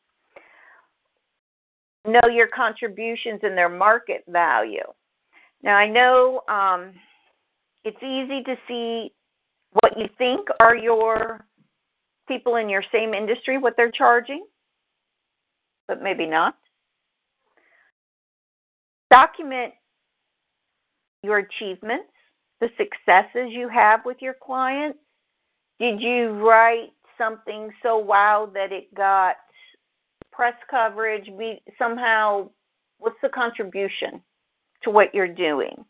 Know 2.06 2.28
your 2.30 2.48
contributions 2.48 3.40
and 3.42 3.56
their 3.56 3.68
market 3.68 4.24
value. 4.28 4.84
Now, 5.62 5.76
I 5.76 5.88
know 5.88 6.42
um, 6.48 6.92
it's 7.84 8.02
easy 8.02 8.42
to 8.44 8.56
see 8.68 9.12
what 9.80 9.98
you 9.98 10.06
think 10.18 10.46
are 10.60 10.76
your 10.76 11.46
people 12.28 12.56
in 12.56 12.68
your 12.68 12.84
same 12.92 13.14
industry, 13.14 13.58
what 13.58 13.74
they're 13.76 13.90
charging, 13.90 14.44
but 15.88 16.02
maybe 16.02 16.26
not. 16.26 16.56
Document 19.10 19.72
your 21.22 21.38
achievements, 21.38 22.12
the 22.60 22.68
successes 22.76 23.50
you 23.50 23.68
have 23.68 24.00
with 24.04 24.18
your 24.20 24.34
clients. 24.42 24.98
Did 25.80 26.00
you 26.00 26.30
write 26.46 26.92
something 27.16 27.70
so 27.82 27.98
wow 27.98 28.50
that 28.54 28.72
it 28.72 28.94
got 28.94 29.36
press 30.34 30.54
coverage? 30.70 31.26
Be, 31.38 31.62
somehow, 31.78 32.50
what's 32.98 33.16
the 33.22 33.28
contribution 33.28 34.22
to 34.82 34.90
what 34.90 35.14
you're 35.14 35.32
doing? 35.32 35.84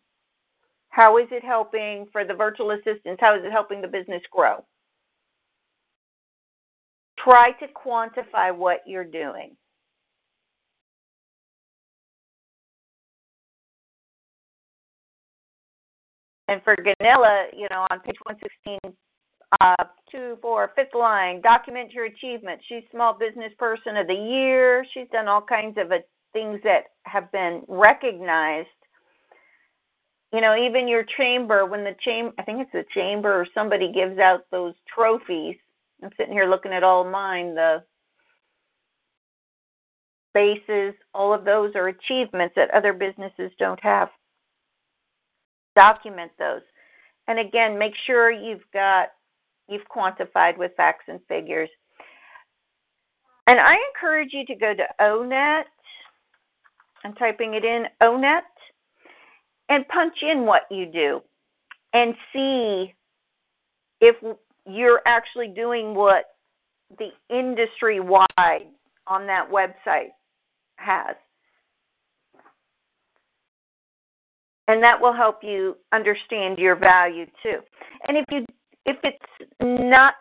How 0.91 1.19
is 1.19 1.27
it 1.31 1.45
helping 1.45 2.07
for 2.13 2.25
the 2.25 2.35
virtual 2.35 2.71
assistants? 2.71 3.21
How 3.21 3.37
is 3.37 3.45
it 3.45 3.51
helping 3.51 3.81
the 3.81 3.89
business 3.89 4.23
grow? 4.31 4.65
Try 7.19 7.53
to 7.53 7.67
quantify 7.75 8.55
what 8.57 8.81
you're 8.87 9.05
doing. 9.05 9.57
And 16.49 16.63
for 16.63 16.77
Ganilla, 16.77 17.47
you 17.57 17.67
know, 17.71 17.87
on 17.91 18.01
page 18.01 18.17
116, 18.27 18.95
uh, 19.61 19.85
two, 20.11 20.37
four, 20.41 20.73
fifth 20.77 20.95
line, 20.95 21.41
document 21.41 21.93
your 21.93 22.07
achievements. 22.07 22.65
She's 22.69 22.83
Small 22.91 23.15
Business 23.19 23.53
Person 23.59 23.97
of 23.97 24.07
the 24.07 24.15
Year. 24.15 24.85
She's 24.95 25.09
done 25.13 25.29
all 25.29 25.43
kinds 25.43 25.77
of 25.79 25.91
uh, 25.93 25.97
things 26.33 26.61
that 26.65 26.85
have 27.05 27.31
been 27.33 27.63
recognized. 27.69 28.69
You 30.33 30.41
know, 30.41 30.57
even 30.57 30.89
your 30.89 31.05
chamber, 31.17 31.67
when 31.67 31.85
the 31.85 31.95
chamber, 32.05 32.33
I 32.39 32.43
think 32.43 32.61
it's 32.61 32.73
the 32.73 32.85
chamber 32.93 33.33
or 33.33 33.47
somebody 33.55 33.93
gives 33.93 34.19
out 34.19 34.47
those 34.51 34.75
trophies. 34.93 35.57
I'm 36.03 36.11
sitting 36.17 36.33
here 36.33 36.49
looking 36.49 36.73
at 36.73 36.83
all 36.83 37.09
mine, 37.09 37.55
the 37.55 37.85
bases, 40.35 40.95
all 41.15 41.33
of 41.33 41.45
those 41.45 41.73
are 41.77 41.89
achievements 41.89 42.55
that 42.57 42.71
other 42.75 42.93
businesses 42.93 43.53
don't 43.59 43.81
have 43.83 44.09
document 45.77 46.33
those. 46.39 46.63
And 47.27 47.39
again, 47.39 47.79
make 47.79 47.95
sure 48.07 48.31
you've 48.31 48.65
got 48.73 49.09
you've 49.69 49.89
quantified 49.95 50.57
with 50.59 50.73
facts 50.77 51.05
and 51.09 51.21
figures. 51.29 51.69
And 53.47 53.61
I 53.61 53.77
encourage 53.95 54.31
you 54.33 54.45
to 54.47 54.55
go 54.55 54.75
to 54.75 54.85
ONET. 55.01 55.65
I'm 57.05 57.15
typing 57.15 57.55
it 57.55 57.65
in 57.65 57.85
ONET 58.03 58.43
and 59.69 59.87
punch 59.89 60.15
in 60.23 60.47
what 60.47 60.63
you 60.71 60.87
do 60.87 61.21
and 61.93 62.15
see 62.33 62.95
if 64.01 64.17
you're 64.67 65.01
actually 65.07 65.49
doing 65.49 65.95
what 65.95 66.25
the 66.99 67.11
industry 67.31 68.01
wide 68.01 68.69
on 69.07 69.27
that 69.27 69.51
website 69.51 70.11
has. 70.77 71.17
and 74.69 74.83
that 74.83 75.01
will 75.01 75.13
help 75.13 75.41
you 75.43 75.77
understand 75.93 76.59
your 76.59 76.77
value 76.77 77.27
too. 77.43 77.59
And 78.09 78.17
if 78.17 78.25
you 78.31 78.45
if 78.87 78.97
it's 79.03 79.51
not 79.61 80.15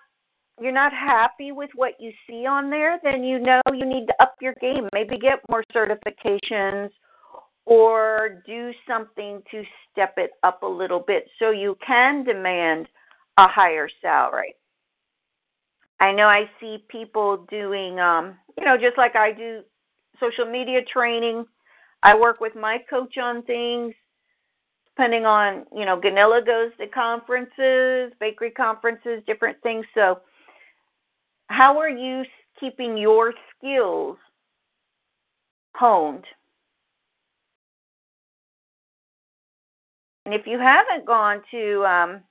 you're 0.61 0.71
not 0.71 0.93
happy 0.93 1.51
with 1.51 1.71
what 1.75 1.93
you 1.99 2.11
see 2.27 2.45
on 2.45 2.69
there, 2.69 2.99
then 3.03 3.23
you 3.23 3.39
know 3.39 3.61
you 3.73 3.85
need 3.85 4.05
to 4.05 4.13
up 4.21 4.35
your 4.39 4.53
game. 4.61 4.87
Maybe 4.93 5.17
get 5.17 5.39
more 5.49 5.63
certifications 5.75 6.89
or 7.65 8.41
do 8.45 8.71
something 8.87 9.41
to 9.49 9.63
step 9.91 10.13
it 10.17 10.31
up 10.43 10.61
a 10.63 10.67
little 10.67 10.99
bit 10.99 11.25
so 11.39 11.49
you 11.49 11.75
can 11.85 12.23
demand 12.23 12.87
a 13.37 13.47
higher 13.47 13.89
salary. 14.01 14.53
I 15.99 16.11
know 16.11 16.27
I 16.27 16.49
see 16.59 16.83
people 16.89 17.47
doing 17.49 17.99
um, 17.99 18.35
you 18.57 18.65
know, 18.65 18.77
just 18.77 18.97
like 18.97 19.15
I 19.15 19.31
do 19.31 19.61
social 20.19 20.45
media 20.45 20.81
training. 20.91 21.45
I 22.03 22.15
work 22.15 22.39
with 22.39 22.55
my 22.55 22.77
coach 22.89 23.17
on 23.17 23.43
things 23.43 23.93
depending 24.95 25.25
on 25.25 25.65
you 25.75 25.85
know 25.85 25.99
Ganilla 25.99 26.45
goes 26.45 26.71
to 26.79 26.87
conferences, 26.87 28.13
bakery 28.19 28.51
conferences, 28.51 29.23
different 29.25 29.57
things. 29.63 29.85
So, 29.93 30.19
how 31.47 31.77
are 31.79 31.89
you 31.89 32.23
keeping 32.59 32.97
your 32.97 33.33
skills 33.57 34.17
honed? 35.75 36.25
And 40.25 40.33
if 40.33 40.47
you 40.47 40.57
haven't 40.57 41.05
gone 41.05 41.41
to, 41.51 41.83
um, 41.85 42.21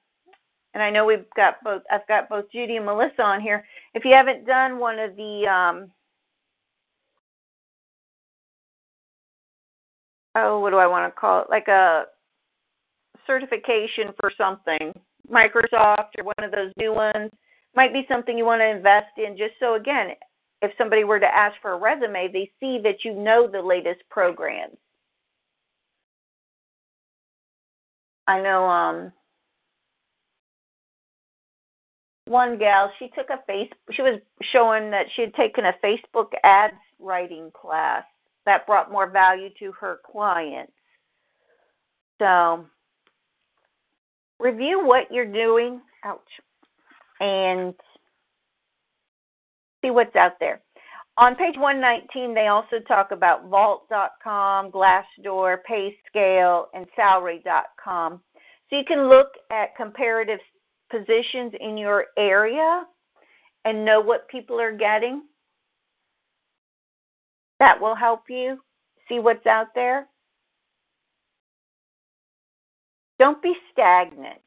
and 0.72 0.82
I 0.82 0.88
know 0.88 1.04
we've 1.04 1.28
got 1.36 1.62
both, 1.62 1.82
I've 1.90 2.06
got 2.08 2.28
both 2.30 2.50
Judy 2.50 2.76
and 2.76 2.86
Melissa 2.86 3.22
on 3.22 3.42
here. 3.42 3.66
If 3.94 4.04
you 4.04 4.14
haven't 4.14 4.46
done 4.46 4.78
one 4.78 4.98
of 4.98 5.14
the 5.16 5.46
um, 5.46 5.90
oh, 10.34 10.60
what 10.60 10.70
do 10.70 10.76
I 10.76 10.86
want 10.86 11.12
to 11.12 11.20
call 11.20 11.42
it? 11.42 11.50
Like 11.50 11.68
a 11.68 12.04
certification 13.26 14.12
for 14.20 14.32
something, 14.36 14.92
Microsoft 15.30 16.10
or 16.18 16.24
one 16.24 16.42
of 16.42 16.50
those 16.50 16.72
new 16.76 16.94
ones, 16.94 17.30
might 17.74 17.92
be 17.92 18.04
something 18.08 18.36
you 18.36 18.44
want 18.44 18.60
to 18.60 18.68
invest 18.68 19.16
in 19.16 19.36
just 19.36 19.54
so 19.58 19.74
again, 19.74 20.10
if 20.60 20.70
somebody 20.78 21.04
were 21.04 21.18
to 21.18 21.26
ask 21.26 21.54
for 21.60 21.72
a 21.72 21.78
resume, 21.78 22.30
they 22.32 22.50
see 22.60 22.78
that 22.82 23.04
you 23.04 23.14
know 23.14 23.48
the 23.50 23.60
latest 23.60 24.00
programs. 24.10 24.76
I 28.26 28.40
know 28.40 28.64
um 28.64 29.12
one 32.26 32.56
gal, 32.56 32.90
she 32.98 33.08
took 33.08 33.28
a 33.30 33.42
face 33.46 33.70
she 33.90 34.02
was 34.02 34.20
showing 34.52 34.90
that 34.90 35.06
she 35.14 35.22
had 35.22 35.34
taken 35.34 35.64
a 35.66 35.74
Facebook 35.84 36.28
ads 36.44 36.74
writing 37.00 37.50
class 37.52 38.04
that 38.46 38.66
brought 38.66 38.92
more 38.92 39.10
value 39.10 39.48
to 39.58 39.72
her 39.72 39.98
clients. 40.10 40.72
So 42.20 42.64
review 44.42 44.84
what 44.84 45.10
you're 45.10 45.32
doing. 45.32 45.80
Ouch. 46.04 46.20
And 47.20 47.74
see 49.82 49.90
what's 49.90 50.16
out 50.16 50.32
there. 50.40 50.60
On 51.18 51.36
page 51.36 51.56
119, 51.56 52.34
they 52.34 52.48
also 52.48 52.78
talk 52.88 53.10
about 53.10 53.48
Vault.com, 53.48 54.70
Glassdoor, 54.70 55.58
PayScale, 55.70 56.64
and 56.74 56.86
Salary.com. 56.96 58.20
So 58.68 58.76
you 58.76 58.84
can 58.86 59.08
look 59.08 59.28
at 59.50 59.76
comparative 59.76 60.38
positions 60.90 61.52
in 61.60 61.76
your 61.76 62.06
area 62.18 62.84
and 63.64 63.84
know 63.84 64.00
what 64.00 64.28
people 64.28 64.58
are 64.58 64.76
getting. 64.76 65.22
That 67.58 67.80
will 67.80 67.94
help 67.94 68.22
you 68.28 68.58
see 69.08 69.18
what's 69.18 69.46
out 69.46 69.68
there. 69.74 70.08
Don't 73.22 73.40
be 73.40 73.54
stagnant. 73.70 74.42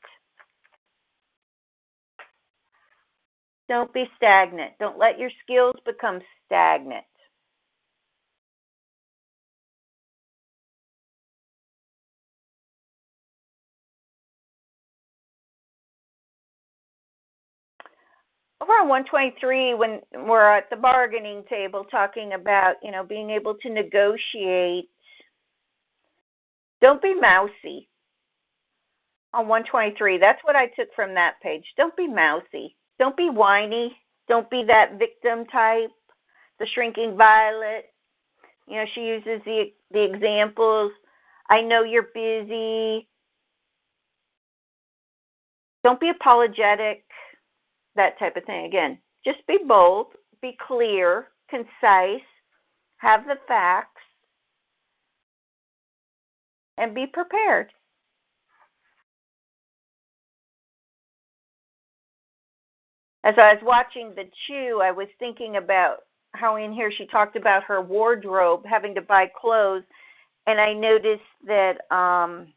Don't 3.70 3.94
be 3.94 4.04
stagnant. 4.18 4.74
Don't 4.82 5.00
let 5.00 5.18
your 5.18 5.30
skills 5.42 5.78
become 5.86 6.20
stagnant. 6.46 7.06
over 18.62 18.74
on 18.74 18.90
123 18.90 19.76
when 19.76 20.02
we're 20.28 20.58
at 20.58 20.70
the 20.70 20.76
bargaining 20.76 21.44
table 21.50 21.86
talking 21.92 22.34
about 22.34 22.76
you 22.82 22.92
know 22.92 23.04
being 23.04 23.30
able 23.30 23.54
to 23.62 23.70
negotiate 23.70 24.90
don't 26.82 27.02
be 27.02 27.14
mousy 27.14 27.88
on 29.36 29.48
123. 29.48 30.18
That's 30.18 30.40
what 30.44 30.56
I 30.56 30.68
took 30.68 30.88
from 30.96 31.14
that 31.16 31.34
page. 31.44 31.66
Don't 31.78 31.96
be 31.96 32.08
mousy. 32.08 32.76
Don't 32.98 33.18
be 33.18 33.30
whiny. 33.30 33.96
Don't 34.28 34.50
be 34.50 34.64
that 34.68 34.98
victim 34.98 35.46
type, 35.46 35.92
the 36.60 36.66
shrinking 36.74 37.16
violet. 37.18 37.86
You 38.68 38.78
know, 38.78 38.86
she 38.96 39.02
uses 39.02 39.42
the 39.46 39.66
the 39.92 40.04
examples. 40.04 40.92
I 41.50 41.62
know 41.62 41.84
you're 41.84 42.10
busy. 42.14 43.08
Don't 45.84 46.00
be 46.00 46.10
apologetic. 46.10 47.04
That 47.96 48.18
type 48.18 48.36
of 48.36 48.46
thing. 48.46 48.66
Again, 48.66 48.98
just 49.24 49.46
be 49.48 49.60
bold, 49.68 50.08
be 50.42 50.58
clear, 50.68 51.28
concise, 51.50 52.26
have 52.98 53.26
the 53.26 53.36
facts, 53.48 54.02
and 56.78 56.96
be 56.96 57.06
prepared. 57.06 57.72
As 63.26 63.34
I 63.40 63.56
was 63.56 63.64
watching 63.64 64.14
the 64.16 64.30
Chew, 64.46 64.82
I 64.84 64.92
was 64.92 65.08
thinking 65.18 65.58
about 65.58 66.04
how 66.34 66.58
in 66.58 66.72
here 66.72 66.92
she 66.96 67.08
talked 67.08 67.36
about 67.36 67.64
her 67.64 67.82
wardrobe 67.82 68.64
having 68.70 68.94
to 68.94 69.02
buy 69.02 69.26
clothes, 69.26 69.84
and 70.46 70.62
I 70.62 70.74
noticed 70.74 71.24
that 71.48 71.92
um, 71.92 72.54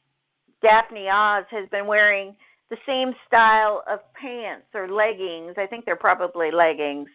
Daphne 0.60 1.08
Oz 1.08 1.44
has 1.50 1.66
been 1.70 1.86
wearing 1.86 2.36
the 2.68 2.76
same 2.86 3.14
style 3.26 3.82
of 3.88 4.00
pants 4.12 4.66
or 4.74 4.88
leggings. 4.88 5.54
I 5.56 5.66
think 5.66 5.86
they're 5.86 5.96
probably 5.96 6.50
leggings 6.50 7.08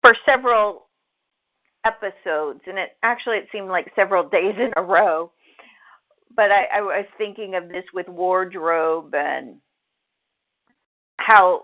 for 0.00 0.16
several 0.24 0.86
episodes, 1.84 2.60
and 2.66 2.78
it 2.78 2.96
actually 3.02 3.36
it 3.36 3.48
seemed 3.52 3.68
like 3.68 3.92
several 3.94 4.26
days 4.30 4.54
in 4.58 4.72
a 4.78 4.82
row. 4.82 5.30
But 6.34 6.50
I, 6.50 6.78
I 6.78 6.80
was 6.80 7.04
thinking 7.18 7.54
of 7.54 7.68
this 7.68 7.84
with 7.92 8.08
wardrobe 8.08 9.14
and 9.14 9.56
how 11.26 11.62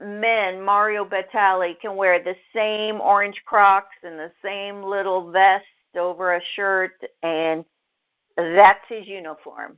men, 0.00 0.62
Mario 0.62 1.04
Batali, 1.04 1.72
can 1.80 1.96
wear 1.96 2.22
the 2.22 2.34
same 2.54 3.00
orange 3.00 3.36
Crocs 3.44 3.96
and 4.02 4.18
the 4.18 4.32
same 4.42 4.82
little 4.82 5.30
vest 5.30 5.64
over 5.98 6.36
a 6.36 6.40
shirt, 6.56 6.92
and 7.22 7.64
that's 8.36 8.84
his 8.88 9.06
uniform. 9.06 9.76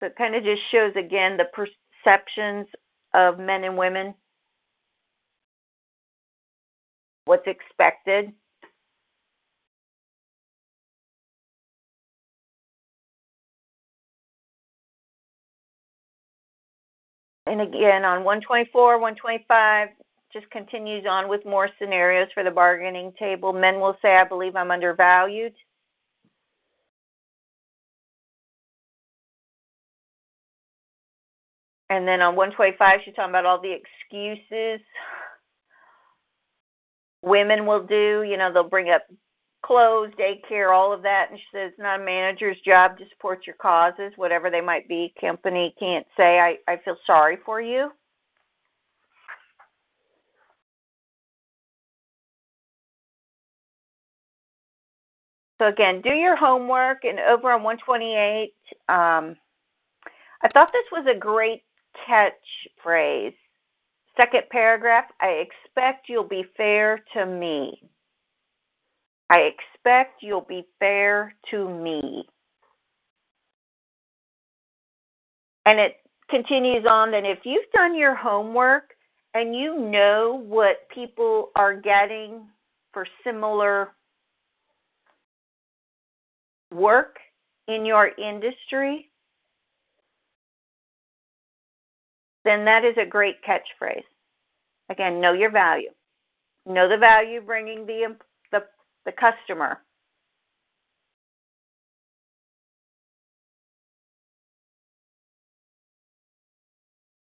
So 0.00 0.06
it 0.06 0.16
kind 0.16 0.34
of 0.34 0.42
just 0.42 0.60
shows 0.70 0.92
again 0.96 1.36
the 1.36 1.46
perceptions 1.54 2.66
of 3.14 3.38
men 3.38 3.64
and 3.64 3.78
women, 3.78 4.14
what's 7.24 7.46
expected. 7.46 8.32
And 17.54 17.62
again, 17.62 18.04
on 18.04 18.24
124, 18.24 18.98
125, 18.98 19.88
just 20.32 20.50
continues 20.50 21.06
on 21.08 21.28
with 21.28 21.46
more 21.46 21.68
scenarios 21.78 22.26
for 22.34 22.42
the 22.42 22.50
bargaining 22.50 23.12
table. 23.16 23.52
Men 23.52 23.78
will 23.78 23.96
say, 24.02 24.16
I 24.16 24.24
believe 24.24 24.56
I'm 24.56 24.72
undervalued. 24.72 25.52
And 31.90 32.08
then 32.08 32.20
on 32.22 32.34
125, 32.34 33.02
she's 33.04 33.14
talking 33.14 33.30
about 33.30 33.46
all 33.46 33.60
the 33.60 33.70
excuses 33.70 34.84
women 37.22 37.66
will 37.66 37.84
do. 37.84 38.24
You 38.28 38.36
know, 38.36 38.52
they'll 38.52 38.68
bring 38.68 38.90
up 38.90 39.02
clothes, 39.64 40.10
daycare, 40.18 40.74
all 40.74 40.92
of 40.92 41.02
that. 41.02 41.28
And 41.30 41.38
she 41.38 41.44
says 41.52 41.70
it's 41.72 41.78
not 41.78 42.00
a 42.00 42.04
manager's 42.04 42.58
job 42.64 42.98
to 42.98 43.04
support 43.10 43.46
your 43.46 43.56
causes, 43.56 44.12
whatever 44.16 44.50
they 44.50 44.60
might 44.60 44.88
be. 44.88 45.12
Company 45.20 45.74
can't 45.78 46.06
say, 46.16 46.38
I, 46.38 46.56
I 46.70 46.78
feel 46.84 46.96
sorry 47.06 47.38
for 47.44 47.60
you. 47.60 47.90
So 55.58 55.68
again, 55.68 56.02
do 56.02 56.10
your 56.10 56.36
homework. 56.36 57.04
And 57.04 57.18
over 57.20 57.50
on 57.52 57.62
128, 57.62 58.52
um, 58.88 59.36
I 60.42 60.48
thought 60.52 60.72
this 60.72 60.84
was 60.92 61.06
a 61.08 61.18
great 61.18 61.62
catchphrase. 62.08 63.34
Second 64.16 64.42
paragraph, 64.50 65.06
I 65.20 65.46
expect 65.46 66.08
you'll 66.08 66.28
be 66.28 66.44
fair 66.56 67.02
to 67.14 67.26
me. 67.26 67.80
I 69.30 69.50
expect 69.50 70.22
you'll 70.22 70.46
be 70.48 70.66
fair 70.78 71.34
to 71.50 71.68
me. 71.68 72.26
And 75.66 75.80
it 75.80 75.96
continues 76.28 76.84
on 76.88 77.10
that 77.12 77.24
if 77.24 77.38
you've 77.44 77.70
done 77.72 77.96
your 77.96 78.14
homework 78.14 78.90
and 79.32 79.54
you 79.54 79.78
know 79.78 80.42
what 80.46 80.88
people 80.94 81.50
are 81.56 81.74
getting 81.74 82.46
for 82.92 83.06
similar 83.24 83.90
work 86.70 87.16
in 87.66 87.86
your 87.86 88.10
industry, 88.18 89.10
then 92.44 92.64
that 92.66 92.84
is 92.84 92.94
a 92.98 93.08
great 93.08 93.36
catchphrase. 93.42 94.04
Again, 94.90 95.20
know 95.20 95.32
your 95.32 95.50
value. 95.50 95.90
Know 96.66 96.88
the 96.88 96.98
value 96.98 97.40
bringing 97.40 97.86
the 97.86 98.04
the, 99.04 99.12
customer. 99.12 99.78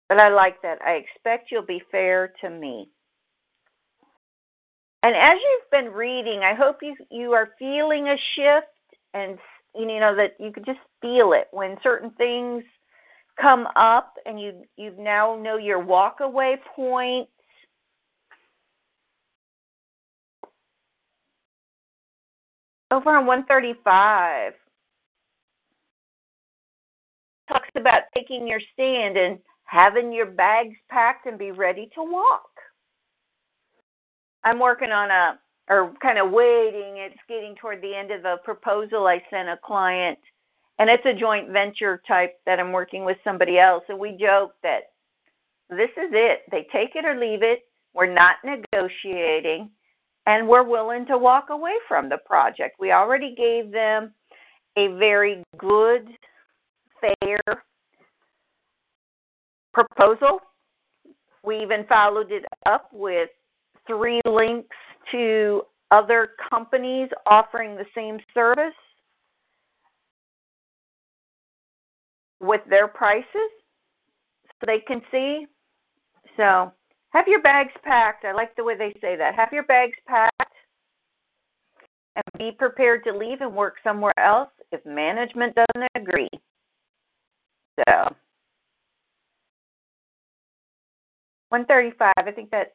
But 0.09 0.21
I 0.21 0.29
like 0.29 0.63
that. 0.63 0.79
I 0.83 0.93
expect 0.93 1.51
you'll 1.51 1.63
be 1.67 1.83
fair 1.91 2.33
to 2.43 2.51
me. 2.51 2.89
And 5.03 5.15
as 5.15 5.39
you've 5.43 5.71
been 5.71 5.93
reading, 5.93 6.41
I 6.43 6.55
hope 6.55 6.79
you 6.83 6.97
you 7.11 7.33
are 7.33 7.51
feeling 7.59 8.09
a 8.09 8.17
shift 8.35 8.69
and 9.13 9.39
you 9.75 10.01
know 10.01 10.17
that 10.17 10.35
you 10.41 10.53
could 10.53 10.65
just 10.65 10.81
feel 11.03 11.33
it 11.35 11.49
when 11.51 11.77
certain 11.83 12.11
things 12.13 12.65
come 13.41 13.67
up 13.77 14.15
and 14.25 14.41
you 14.41 14.63
you 14.77 14.95
now 14.99 15.37
know 15.37 15.59
your 15.59 15.79
walk 15.79 16.21
away 16.21 16.57
point 16.75 17.29
over 22.95 23.11
on 23.17 23.27
135 23.27 24.53
talks 27.49 27.69
about 27.77 28.03
taking 28.17 28.47
your 28.47 28.61
stand 28.73 29.17
and 29.17 29.39
having 29.65 30.13
your 30.13 30.27
bags 30.27 30.75
packed 30.91 31.27
and 31.27 31.39
be 31.39 31.51
ready 31.51 31.91
to 31.95 32.03
walk 32.03 32.51
i'm 34.45 34.59
working 34.59 34.91
on 34.91 35.11
a 35.11 35.39
or 35.69 35.93
kind 36.03 36.19
of 36.19 36.31
waiting 36.31 36.99
it's 36.99 37.17
getting 37.29 37.55
toward 37.61 37.81
the 37.83 37.95
end 37.95 38.11
of 38.11 38.25
a 38.25 38.37
proposal 38.45 39.07
i 39.07 39.23
sent 39.31 39.49
a 39.49 39.59
client 39.65 40.19
and 40.79 40.91
it's 40.91 41.05
a 41.07 41.15
joint 41.19 41.51
venture 41.51 42.03
type 42.07 42.39
that 42.47 42.59
I'm 42.59 42.73
working 42.73 43.05
with 43.05 43.17
somebody 43.23 43.59
else. 43.59 43.85
And 43.89 43.99
we 43.99 44.17
joke 44.21 44.53
that 44.63 44.91
this 45.71 45.91
is 45.91 46.11
it. 46.13 46.43
They 46.51 46.67
take 46.73 46.97
it 46.97 47.05
or 47.05 47.19
leave 47.19 47.43
it. 47.43 47.61
We're 47.95 48.13
not 48.13 48.37
negotiating, 48.45 49.71
and 50.27 50.49
we're 50.49 50.65
willing 50.65 51.07
to 51.07 51.19
walk 51.19 51.51
away 51.51 51.75
from 51.87 52.09
the 52.09 52.19
project. 52.25 52.77
We 52.79 52.93
already 52.93 53.35
gave 53.35 53.71
them 53.71 54.13
a 54.77 54.89
very 54.99 55.43
good, 55.59 56.09
fair 57.01 57.41
proposal. 59.73 60.41
We 61.45 61.61
even 61.61 61.85
followed 61.89 62.33
it 62.33 62.45
up 62.67 62.89
with 62.93 63.29
three 63.87 64.21
links 64.25 64.77
to 65.13 65.63
other 65.91 66.31
companies 66.51 67.09
offering 67.27 67.77
the 67.77 67.85
same 67.95 68.19
service 68.33 68.73
with 72.41 72.63
their 72.69 72.89
prices 72.89 73.27
so 74.47 74.67
they 74.67 74.81
can 74.87 75.03
see. 75.11 75.47
So 76.37 76.73
have 77.15 77.29
your 77.29 77.43
bags 77.43 77.73
packed. 77.83 78.25
I 78.25 78.33
like 78.33 78.55
the 78.57 78.65
way 78.65 78.77
they 78.77 78.93
say 79.01 79.17
that. 79.17 79.35
Have 79.35 79.53
your 79.53 79.65
bags 79.65 79.97
packed 80.07 80.53
and 82.17 82.25
be 82.39 82.51
prepared 82.53 83.05
to 83.05 83.17
leave 83.17 83.41
and 83.41 83.55
work 83.55 83.77
somewhere 83.83 84.19
else 84.19 84.51
if 84.73 84.85
management 84.85 85.55
doesn't 85.55 85.91
agree. 85.95 86.29
So 87.79 88.15
135, 91.49 92.13
I 92.17 92.31
think 92.31 92.51
that's 92.51 92.71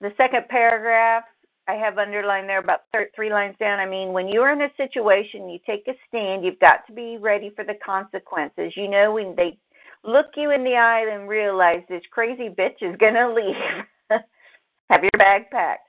the 0.00 0.10
second 0.16 0.48
paragraph 0.48 1.24
I 1.68 1.74
have 1.74 1.98
underlined 1.98 2.48
there 2.48 2.58
about 2.58 2.80
three 3.14 3.30
lines 3.30 3.54
down. 3.60 3.78
I 3.78 3.86
mean, 3.86 4.12
when 4.12 4.28
you're 4.28 4.50
in 4.50 4.62
a 4.62 4.68
situation, 4.76 5.48
you 5.48 5.58
take 5.64 5.86
a 5.86 5.92
stand, 6.08 6.44
you've 6.44 6.58
got 6.58 6.86
to 6.88 6.92
be 6.92 7.18
ready 7.20 7.52
for 7.54 7.64
the 7.64 7.74
consequences. 7.84 8.72
You 8.76 8.88
know, 8.88 9.12
when 9.12 9.34
they 9.36 9.56
look 10.04 10.26
you 10.36 10.50
in 10.50 10.64
the 10.64 10.76
eye 10.76 11.06
and 11.12 11.28
realize 11.28 11.82
this 11.88 12.02
crazy 12.10 12.48
bitch 12.48 12.82
is 12.82 12.96
going 12.96 13.14
to 13.14 13.32
leave, 13.32 13.54
have 14.90 15.02
your 15.02 15.10
bag 15.18 15.50
packed. 15.50 15.88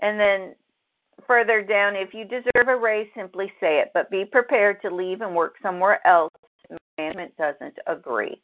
And 0.00 0.18
then 0.18 0.54
further 1.26 1.62
down, 1.62 1.96
if 1.96 2.14
you 2.14 2.24
deserve 2.24 2.68
a 2.68 2.76
raise, 2.76 3.08
simply 3.14 3.52
say 3.60 3.80
it, 3.80 3.90
but 3.94 4.10
be 4.10 4.24
prepared 4.24 4.80
to 4.82 4.94
leave 4.94 5.20
and 5.20 5.34
work 5.34 5.56
somewhere 5.62 6.04
else 6.06 6.32
if 6.68 6.78
management 6.98 7.36
doesn't 7.36 7.74
agree. 7.86 8.40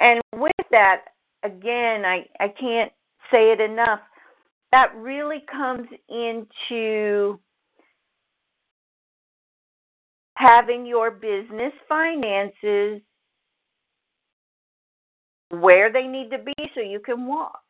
And 0.00 0.20
with 0.34 0.52
that, 0.70 1.02
again, 1.42 2.04
I, 2.04 2.26
I 2.40 2.48
can't 2.48 2.92
say 3.30 3.52
it 3.52 3.60
enough. 3.60 4.00
That 4.72 4.94
really 4.96 5.44
comes 5.50 5.88
into 6.08 7.38
having 10.36 10.84
your 10.84 11.10
business 11.10 11.72
finances 11.88 13.00
where 15.50 15.92
they 15.92 16.06
need 16.06 16.30
to 16.30 16.38
be 16.38 16.54
so 16.74 16.80
you 16.80 17.00
can 17.00 17.26
walk. 17.26 17.60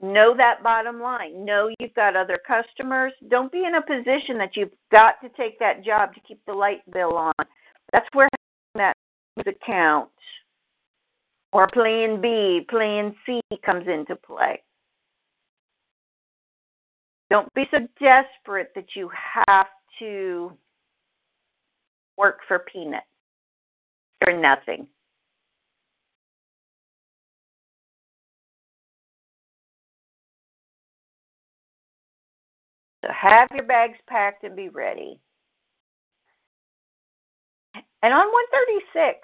Know 0.00 0.34
that 0.36 0.62
bottom 0.62 1.00
line. 1.00 1.44
Know 1.44 1.70
you've 1.78 1.94
got 1.94 2.16
other 2.16 2.38
customers. 2.46 3.12
Don't 3.30 3.50
be 3.50 3.64
in 3.64 3.76
a 3.76 3.82
position 3.82 4.36
that 4.38 4.50
you've 4.54 4.72
got 4.94 5.14
to 5.22 5.28
take 5.36 5.58
that 5.60 5.84
job 5.84 6.14
to 6.14 6.20
keep 6.20 6.40
the 6.46 6.52
light 6.52 6.82
bill 6.92 7.16
on. 7.16 7.32
That's 7.92 8.06
where 8.12 8.28
that 8.74 8.94
account 9.46 10.10
or 11.52 11.68
plan 11.68 12.20
B, 12.20 12.66
plan 12.68 13.14
C 13.24 13.40
comes 13.64 13.86
into 13.86 14.16
play. 14.16 14.60
Don't 17.30 17.52
be 17.54 17.64
so 17.70 17.78
desperate 18.00 18.72
that 18.74 18.86
you 18.94 19.10
have 19.46 19.68
to 20.00 20.52
work 22.18 22.40
for 22.46 22.60
peanuts 22.70 23.06
or 24.26 24.38
nothing. 24.38 24.86
So 33.04 33.12
have 33.12 33.48
your 33.54 33.64
bags 33.64 33.98
packed 34.08 34.44
and 34.44 34.56
be 34.56 34.68
ready. 34.70 35.20
And 37.74 38.12
on 38.14 38.26
136, 38.26 39.18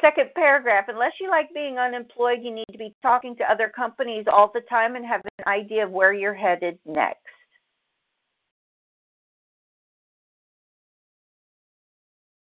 second 0.00 0.30
paragraph, 0.34 0.86
unless 0.88 1.12
you 1.20 1.28
like 1.30 1.52
being 1.54 1.78
unemployed, 1.78 2.38
you 2.42 2.52
need 2.52 2.66
to 2.72 2.78
be 2.78 2.94
talking 3.02 3.36
to 3.36 3.44
other 3.50 3.70
companies 3.74 4.24
all 4.32 4.50
the 4.52 4.62
time 4.62 4.96
and 4.96 5.04
have 5.06 5.20
an 5.38 5.44
idea 5.46 5.84
of 5.84 5.90
where 5.90 6.12
you're 6.12 6.34
headed 6.34 6.78
next. 6.84 7.18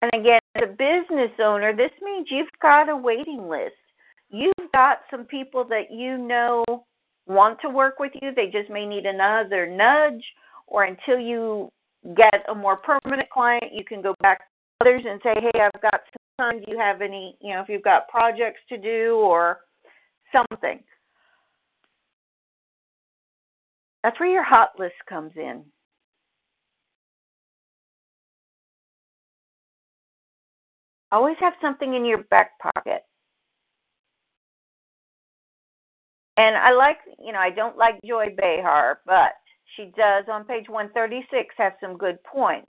And 0.01 0.11
again, 0.13 0.39
as 0.55 0.63
a 0.63 0.67
business 0.67 1.31
owner, 1.43 1.75
this 1.75 1.91
means 2.01 2.27
you've 2.29 2.47
got 2.61 2.87
a 2.89 2.95
waiting 2.95 3.49
list. 3.49 3.73
You've 4.29 4.71
got 4.73 4.99
some 5.09 5.25
people 5.25 5.65
that 5.65 5.91
you 5.91 6.17
know 6.17 6.63
want 7.27 7.59
to 7.61 7.69
work 7.69 7.99
with 7.99 8.13
you. 8.21 8.31
They 8.35 8.47
just 8.47 8.69
may 8.69 8.85
need 8.85 9.05
another 9.05 9.67
nudge, 9.67 10.23
or 10.67 10.85
until 10.85 11.19
you 11.19 11.69
get 12.15 12.45
a 12.49 12.55
more 12.55 12.77
permanent 12.77 13.29
client, 13.29 13.73
you 13.73 13.83
can 13.83 14.01
go 14.01 14.15
back 14.21 14.39
to 14.39 14.45
others 14.81 15.05
and 15.05 15.21
say, 15.21 15.33
"Hey, 15.39 15.59
I've 15.59 15.81
got 15.81 16.01
some 16.05 16.37
time. 16.39 16.63
Do 16.63 16.71
you 16.71 16.77
have 16.77 17.01
any? 17.01 17.37
You 17.41 17.53
know, 17.53 17.61
if 17.61 17.69
you've 17.69 17.81
got 17.83 18.07
projects 18.07 18.61
to 18.69 18.77
do 18.77 19.17
or 19.17 19.61
something." 20.31 20.83
That's 24.03 24.19
where 24.19 24.29
your 24.29 24.43
hot 24.43 24.79
list 24.79 24.95
comes 25.09 25.35
in. 25.35 25.65
Always 31.11 31.37
have 31.39 31.53
something 31.61 31.93
in 31.93 32.05
your 32.05 32.19
back 32.25 32.51
pocket. 32.59 33.06
And 36.37 36.55
I 36.55 36.71
like, 36.71 36.97
you 37.19 37.33
know, 37.33 37.39
I 37.39 37.49
don't 37.49 37.77
like 37.77 37.99
Joy 38.05 38.27
Behar, 38.37 38.99
but 39.05 39.33
she 39.75 39.91
does 39.97 40.25
on 40.31 40.45
page 40.45 40.69
136 40.69 41.55
have 41.57 41.73
some 41.81 41.97
good 41.97 42.23
points. 42.23 42.67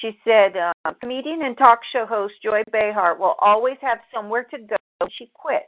She 0.00 0.18
said, 0.24 0.56
uh, 0.56 0.92
comedian 1.00 1.42
and 1.42 1.56
talk 1.56 1.80
show 1.92 2.06
host 2.06 2.34
Joy 2.42 2.62
Behar 2.72 3.16
will 3.16 3.36
always 3.40 3.76
have 3.80 3.98
somewhere 4.12 4.44
to 4.44 4.58
go 4.58 4.76
when 4.98 5.10
she 5.18 5.30
quits. 5.34 5.66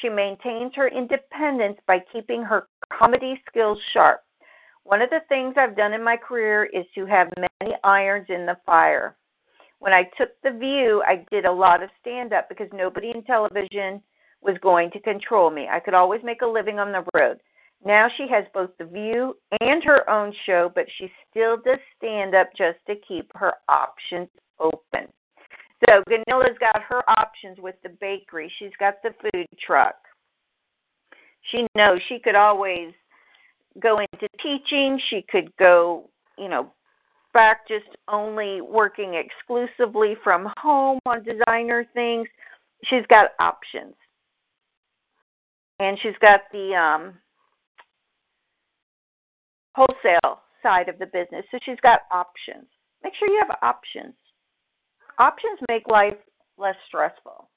She 0.00 0.08
maintains 0.08 0.72
her 0.74 0.88
independence 0.88 1.78
by 1.86 1.98
keeping 2.12 2.42
her 2.42 2.68
comedy 2.90 3.40
skills 3.48 3.78
sharp. 3.92 4.22
One 4.84 5.00
of 5.00 5.10
the 5.10 5.20
things 5.28 5.54
I've 5.56 5.76
done 5.76 5.92
in 5.92 6.02
my 6.02 6.16
career 6.16 6.64
is 6.64 6.84
to 6.94 7.06
have 7.06 7.28
many 7.36 7.74
irons 7.84 8.26
in 8.28 8.46
the 8.46 8.56
fire. 8.66 9.16
When 9.78 9.92
I 9.92 10.04
took 10.16 10.30
the 10.42 10.50
view, 10.50 11.02
I 11.06 11.24
did 11.30 11.44
a 11.44 11.52
lot 11.52 11.82
of 11.82 11.90
stand 12.00 12.32
up 12.32 12.48
because 12.48 12.68
nobody 12.72 13.10
in 13.14 13.22
television 13.22 14.02
was 14.42 14.56
going 14.62 14.90
to 14.90 15.00
control 15.00 15.50
me. 15.50 15.68
I 15.70 15.80
could 15.80 15.94
always 15.94 16.20
make 16.24 16.42
a 16.42 16.46
living 16.46 16.78
on 16.78 16.92
the 16.92 17.04
road. 17.14 17.38
Now 17.84 18.08
she 18.16 18.26
has 18.30 18.44
both 18.54 18.70
the 18.78 18.84
view 18.84 19.36
and 19.60 19.82
her 19.84 20.08
own 20.08 20.32
show, 20.46 20.70
but 20.74 20.86
she 20.98 21.10
still 21.30 21.56
does 21.56 21.78
stand 21.96 22.34
up 22.34 22.50
just 22.56 22.78
to 22.86 22.94
keep 23.06 23.30
her 23.34 23.54
options 23.68 24.28
open. 24.60 25.08
So 25.88 26.02
Ganila's 26.08 26.58
got 26.60 26.80
her 26.88 27.02
options 27.10 27.58
with 27.58 27.74
the 27.82 27.88
bakery. 27.88 28.52
She's 28.58 28.70
got 28.78 28.94
the 29.02 29.10
food 29.20 29.46
truck. 29.64 29.96
She 31.50 31.66
knows 31.74 31.98
she 32.08 32.20
could 32.20 32.36
always 32.36 32.92
go 33.80 33.98
into 33.98 34.28
teaching. 34.40 35.00
She 35.10 35.24
could 35.28 35.50
go, 35.56 36.08
you 36.38 36.48
know, 36.48 36.72
back 37.34 37.66
just 37.66 37.96
only 38.06 38.60
working 38.60 39.14
exclusively 39.14 40.14
from 40.22 40.52
home 40.56 41.00
on 41.04 41.24
designer 41.24 41.84
things. 41.94 42.28
She's 42.84 43.06
got 43.08 43.30
options 43.40 43.94
and 45.78 45.98
she's 46.02 46.16
got 46.20 46.40
the 46.52 46.74
um, 46.74 47.14
wholesale 49.74 50.40
side 50.62 50.88
of 50.88 50.98
the 50.98 51.06
business. 51.06 51.44
So 51.50 51.58
she's 51.64 51.80
got 51.82 52.00
options. 52.12 52.66
Make 53.02 53.14
sure 53.18 53.28
you 53.28 53.42
have 53.46 53.58
options. 53.62 54.14
Options 55.18 55.58
make 55.68 55.86
life 55.88 56.16
less 56.58 56.76
stressful. 56.88 57.48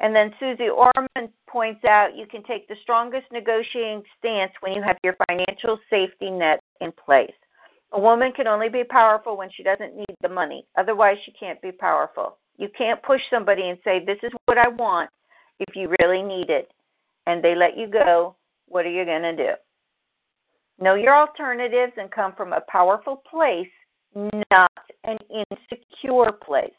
And 0.00 0.14
then 0.14 0.34
Susie 0.40 0.68
Orman 0.68 1.32
points 1.48 1.84
out 1.84 2.16
you 2.16 2.26
can 2.26 2.42
take 2.42 2.66
the 2.66 2.74
strongest 2.82 3.26
negotiating 3.32 4.02
stance 4.18 4.52
when 4.60 4.72
you 4.72 4.82
have 4.82 4.96
your 5.04 5.14
financial 5.28 5.78
safety 5.88 6.30
net 6.30 6.60
in 6.80 6.92
place. 6.92 7.32
A 7.92 8.00
woman 8.00 8.32
can 8.32 8.48
only 8.48 8.68
be 8.68 8.84
powerful 8.84 9.36
when 9.36 9.50
she 9.54 9.62
doesn't 9.62 9.94
need 9.94 10.16
the 10.22 10.28
money. 10.28 10.66
Otherwise, 10.76 11.18
she 11.24 11.32
can't 11.32 11.60
be 11.62 11.70
powerful. 11.70 12.38
You 12.56 12.68
can't 12.76 13.02
push 13.02 13.20
somebody 13.30 13.68
and 13.68 13.78
say, 13.84 14.04
This 14.04 14.18
is 14.22 14.32
what 14.46 14.58
I 14.58 14.68
want 14.68 15.10
if 15.60 15.76
you 15.76 15.94
really 16.00 16.22
need 16.22 16.50
it 16.50 16.70
and 17.26 17.42
they 17.42 17.54
let 17.54 17.76
you 17.76 17.86
go, 17.86 18.36
what 18.68 18.86
are 18.86 18.90
you 18.90 19.04
going 19.04 19.22
to 19.22 19.36
do? 19.36 19.52
Know 20.80 20.94
your 20.94 21.16
alternatives 21.16 21.92
and 21.96 22.10
come 22.10 22.32
from 22.36 22.52
a 22.52 22.62
powerful 22.68 23.22
place, 23.30 23.68
not 24.50 24.72
an 25.04 25.18
insecure 25.30 26.32
place. 26.32 26.72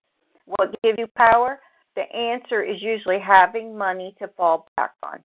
What 0.45 0.75
gives 0.83 0.97
you 0.97 1.07
power? 1.15 1.59
The 1.95 2.11
answer 2.13 2.63
is 2.63 2.81
usually 2.81 3.19
having 3.19 3.77
money 3.77 4.15
to 4.19 4.27
fall 4.35 4.67
back 4.75 4.91
on. 5.03 5.19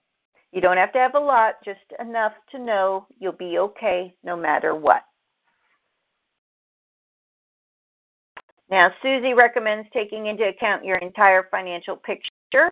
You 0.53 0.61
don't 0.61 0.77
have 0.77 0.93
to 0.93 0.99
have 0.99 1.15
a 1.15 1.21
lot, 1.21 1.55
just 1.65 1.81
enough 2.01 2.33
to 2.53 2.59
know 2.59 3.07
you'll 3.19 3.33
be 3.33 3.59
okay 3.59 4.15
no 4.23 4.37
matter 4.37 4.75
what. 4.75 5.03
Now, 8.71 8.91
Susie 9.03 9.35
recommends 9.35 9.89
taking 9.93 10.27
into 10.27 10.45
account 10.45 10.85
your 10.85 10.99
entire 10.99 11.49
financial 11.51 11.97
picture 11.97 12.71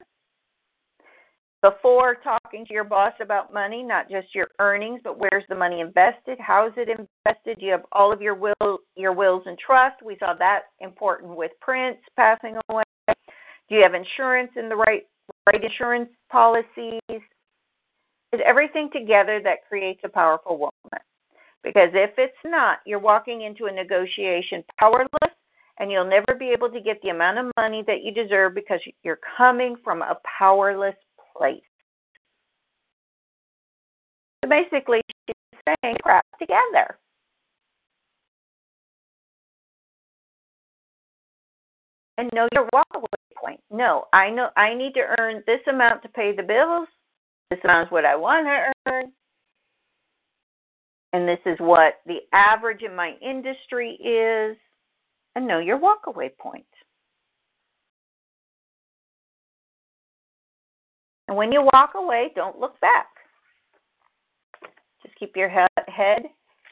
before 1.70 2.16
talking 2.22 2.64
to 2.64 2.72
your 2.72 2.84
boss 2.84 3.12
about 3.20 3.52
money, 3.52 3.82
not 3.82 4.08
just 4.08 4.32
your 4.34 4.46
earnings, 4.60 5.00
but 5.02 5.18
where's 5.18 5.42
the 5.48 5.54
money 5.54 5.80
invested? 5.80 6.38
How 6.38 6.68
is 6.68 6.72
it 6.76 6.88
invested? 6.88 7.58
Do 7.58 7.66
you 7.66 7.72
have 7.72 7.84
all 7.90 8.12
of 8.12 8.22
your 8.22 8.36
will 8.36 8.78
your 8.94 9.12
wills 9.12 9.42
and 9.46 9.58
trust? 9.58 10.00
We 10.04 10.16
saw 10.20 10.34
that 10.38 10.60
important 10.78 11.36
with 11.36 11.50
Prince 11.60 11.98
passing 12.14 12.56
away. 12.68 12.84
Do 13.08 13.74
you 13.74 13.82
have 13.82 13.94
insurance 13.94 14.52
in 14.56 14.68
the 14.68 14.76
right 14.76 15.02
right 15.46 15.64
insurance 15.64 16.08
policies? 16.30 17.00
Is 17.10 18.40
everything 18.44 18.88
together 18.92 19.40
that 19.42 19.66
creates 19.68 20.00
a 20.04 20.08
powerful 20.08 20.58
woman? 20.58 21.04
Because 21.64 21.90
if 21.94 22.10
it's 22.16 22.32
not, 22.44 22.78
you're 22.86 23.00
walking 23.00 23.42
into 23.42 23.64
a 23.64 23.72
negotiation 23.72 24.62
powerless 24.78 25.34
and 25.78 25.90
you'll 25.90 26.08
never 26.08 26.38
be 26.38 26.50
able 26.50 26.70
to 26.70 26.80
get 26.80 27.02
the 27.02 27.08
amount 27.08 27.38
of 27.38 27.50
money 27.56 27.82
that 27.88 28.04
you 28.04 28.12
deserve 28.12 28.54
because 28.54 28.78
you're 29.02 29.18
coming 29.36 29.74
from 29.82 30.02
a 30.02 30.16
powerless 30.38 30.94
place. 31.36 31.62
So 34.42 34.50
basically, 34.50 35.00
she's 35.26 35.60
saying 35.82 35.96
crap 36.02 36.24
together. 36.38 36.98
And 42.18 42.30
know 42.32 42.48
your 42.52 42.66
walkaway 42.72 43.04
point. 43.36 43.60
No, 43.70 44.06
I 44.12 44.30
know 44.30 44.48
I 44.56 44.72
need 44.74 44.94
to 44.94 45.14
earn 45.18 45.42
this 45.46 45.60
amount 45.68 46.02
to 46.02 46.08
pay 46.08 46.34
the 46.34 46.42
bills. 46.42 46.88
This 47.50 47.60
amount 47.64 47.88
is 47.88 47.92
what 47.92 48.04
I 48.04 48.16
want 48.16 48.46
to 48.46 48.90
earn. 48.90 49.12
And 51.12 51.28
this 51.28 51.38
is 51.46 51.58
what 51.60 51.94
the 52.06 52.18
average 52.32 52.82
in 52.82 52.94
my 52.94 53.14
industry 53.22 53.92
is. 53.92 54.56
And 55.34 55.46
know 55.46 55.58
your 55.58 55.78
walkaway 55.78 56.30
point. 56.38 56.64
And 61.28 61.36
when 61.36 61.52
you 61.52 61.62
walk 61.72 61.92
away, 61.96 62.30
don't 62.34 62.58
look 62.58 62.78
back. 62.80 63.06
Just 65.02 65.16
keep 65.18 65.36
your 65.36 65.48
head 65.48 66.22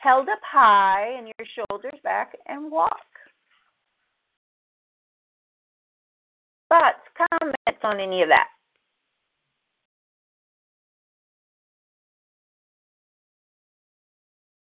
held 0.05 0.29
up 0.29 0.39
high 0.43 1.15
and 1.17 1.27
your 1.27 1.67
shoulders 1.69 1.99
back 2.05 2.37
and 2.47 2.71
walk. 2.71 2.93
Thoughts, 6.69 6.99
comments 7.17 7.81
on 7.83 8.01
any 8.01 8.23
of 8.23 8.29
that? 8.29 8.49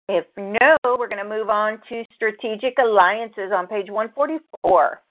If 0.10 0.26
no, 0.36 0.98
we're 0.98 1.08
going 1.08 1.24
to 1.24 1.30
move 1.30 1.50
on 1.50 1.80
to 1.88 2.04
strategic 2.16 2.78
alliances 2.80 3.52
on 3.54 3.68
page 3.68 3.90
144. 3.90 5.02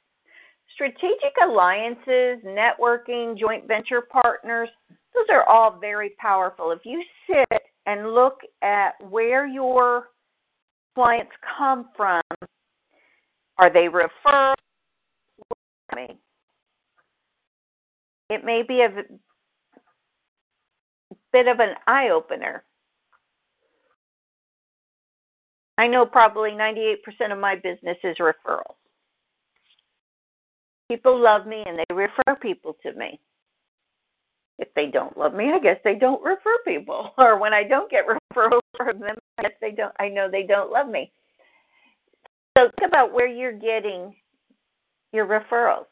Strategic 0.81 1.35
alliances, 1.45 2.43
networking, 2.43 3.39
joint 3.39 3.69
venture 3.69 4.01
partners, 4.01 4.71
those 4.89 5.27
are 5.31 5.47
all 5.47 5.79
very 5.79 6.13
powerful. 6.19 6.71
If 6.71 6.87
you 6.87 7.05
sit 7.27 7.63
and 7.85 8.15
look 8.15 8.39
at 8.63 8.93
where 9.11 9.47
your 9.47 10.09
clients 10.95 11.33
come 11.59 11.91
from, 11.95 12.23
are 13.59 13.71
they 13.71 13.89
referred? 13.89 14.55
It 18.31 18.43
may 18.43 18.63
be 18.67 18.81
a 18.81 18.89
bit 21.31 21.47
of 21.47 21.59
an 21.61 21.75
eye 21.89 22.09
opener. 22.09 22.65
I 25.77 25.89
know 25.89 26.07
probably 26.07 26.53
98% 26.53 27.33
of 27.33 27.39
my 27.39 27.57
business 27.57 27.99
is 28.03 28.17
referrals. 28.19 28.77
People 30.91 31.23
love 31.23 31.47
me 31.47 31.63
and 31.65 31.79
they 31.79 31.95
refer 31.95 32.35
people 32.43 32.77
to 32.83 32.93
me. 32.95 33.21
If 34.59 34.67
they 34.75 34.87
don't 34.87 35.17
love 35.17 35.35
me, 35.35 35.53
I 35.55 35.61
guess 35.61 35.77
they 35.85 35.95
don't 35.95 36.21
refer 36.21 36.57
people. 36.67 37.13
Or 37.19 37.39
when 37.39 37.55
I 37.55 37.63
don't 37.63 37.89
get 37.89 38.07
referrals 38.09 38.59
from 38.77 38.99
them, 38.99 39.15
I 39.39 39.43
guess 39.43 39.53
they 39.61 39.71
don't 39.71 39.95
I 40.01 40.09
know 40.09 40.29
they 40.29 40.43
don't 40.43 40.73
love 40.73 40.89
me. 40.89 41.13
So 42.59 42.71
think 42.77 42.89
about 42.89 43.13
where 43.13 43.29
you're 43.29 43.53
getting 43.53 44.17
your 45.13 45.27
referrals. 45.27 45.87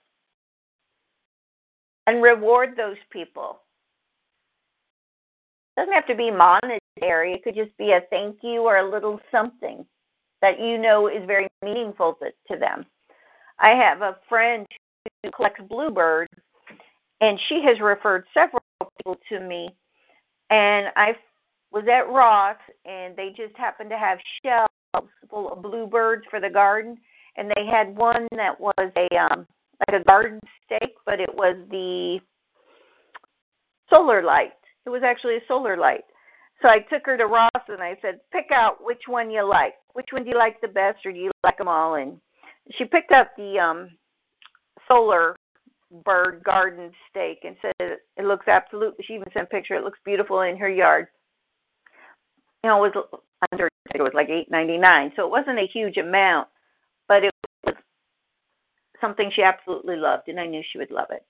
And 2.09 2.21
reward 2.21 2.71
those 2.77 2.97
people. 3.13 3.61
It 5.77 5.83
doesn't 5.83 5.95
have 5.95 6.09
to 6.09 6.17
be 6.17 6.33
monetary. 6.33 7.35
It 7.35 7.45
could 7.45 7.55
just 7.55 7.77
be 7.79 7.93
a 7.93 8.01
thank 8.11 8.39
you 8.43 8.63
or 8.63 8.79
a 8.79 8.91
little 8.91 9.21
something 9.31 9.87
that 10.43 10.59
you 10.59 10.77
know 10.77 11.07
is 11.07 11.25
very 11.25 11.47
meaningful 11.63 12.19
to, 12.21 12.31
to 12.53 12.59
them. 12.59 12.85
I 13.61 13.71
have 13.71 14.03
a 14.03 14.17
friend 14.29 14.67
who 15.23 15.31
collects 15.31 15.61
bluebirds, 15.69 16.33
and 17.21 17.39
she 17.49 17.63
has 17.65 17.81
referred 17.81 18.25
several 18.33 18.63
people 18.97 19.17
to 19.29 19.41
me. 19.41 19.69
And 20.51 20.89
I 20.97 21.13
was 21.73 21.85
at 21.93 22.11
Ross, 22.13 22.57
and 22.85 23.17
they 23.17 23.31
just 23.37 23.57
happened 23.57 23.91
to 23.91 23.99
have 23.99 24.19
shelves 24.43 25.11
full 25.29 25.53
of 25.53 25.63
bluebirds 25.63 26.25
for 26.31 26.41
the 26.41 26.49
garden, 26.51 26.97
and 27.37 27.51
they 27.55 27.67
had 27.67 27.95
one 27.97 28.27
that 28.37 28.59
was 28.59 28.75
a 28.79 29.17
um, 29.17 29.47
like 29.87 30.01
a 30.01 30.05
garden 30.05 30.41
stake, 30.65 30.95
but 31.05 31.21
it 31.21 31.35
was 31.35 31.57
the 31.71 32.19
solar 33.91 34.23
light. 34.23 34.53
It 34.87 34.91
was 34.91 35.03
actually 35.05 35.37
a 35.37 35.47
solar 35.47 35.77
light. 35.77 36.05
So 36.63 36.69
I 36.69 36.79
took 36.91 37.07
her 37.07 37.17
to 37.17 37.27
Ross 37.27 37.51
and 37.69 37.83
I 37.83 37.97
said, 38.03 38.19
pick 38.33 38.47
out 38.53 38.79
which 38.81 39.03
one 39.07 39.31
you 39.31 39.49
like. 39.49 39.75
Which 39.93 40.09
one 40.11 40.25
do 40.25 40.31
you 40.31 40.37
like 40.37 40.61
the 40.61 40.69
best, 40.69 41.05
or 41.07 41.13
do 41.13 41.19
you 41.19 41.31
like 41.45 41.59
them 41.59 41.69
all? 41.69 41.95
And 41.95 42.19
she 42.77 42.85
picked 42.85 43.13
up 43.13 43.31
the 43.37 43.59
um 43.59 43.91
solar 44.89 45.37
bird 46.05 46.43
garden 46.45 46.91
stake 47.11 47.41
and 47.45 47.57
said 47.63 47.99
it 48.17 48.25
looks 48.25 48.49
absolutely. 48.49 49.05
She 49.07 49.15
even 49.15 49.29
sent 49.33 49.47
a 49.47 49.51
picture. 49.51 49.75
It 49.75 49.85
looks 49.85 49.99
beautiful 50.05 50.41
in 50.41 50.57
her 50.57 50.69
yard. 50.69 51.07
You 52.65 52.71
know, 52.71 52.85
it 52.85 52.95
was 52.95 53.21
under. 53.53 53.69
It 53.95 54.03
was 54.03 54.13
like 54.15 54.29
eight 54.29 54.51
ninety 54.51 54.77
nine, 54.77 55.13
so 55.17 55.25
it 55.25 55.31
wasn't 55.31 55.59
a 55.59 55.69
huge 55.73 55.97
amount, 55.97 56.49
but 57.07 57.25
it 57.25 57.33
was 57.65 57.75
something 59.01 59.31
she 59.35 59.43
absolutely 59.43 59.97
loved, 59.97 60.29
and 60.29 60.39
I 60.39 60.47
knew 60.47 60.63
she 60.73 60.79
would 60.79 60.91
love 60.91 61.09
it. 61.11 61.25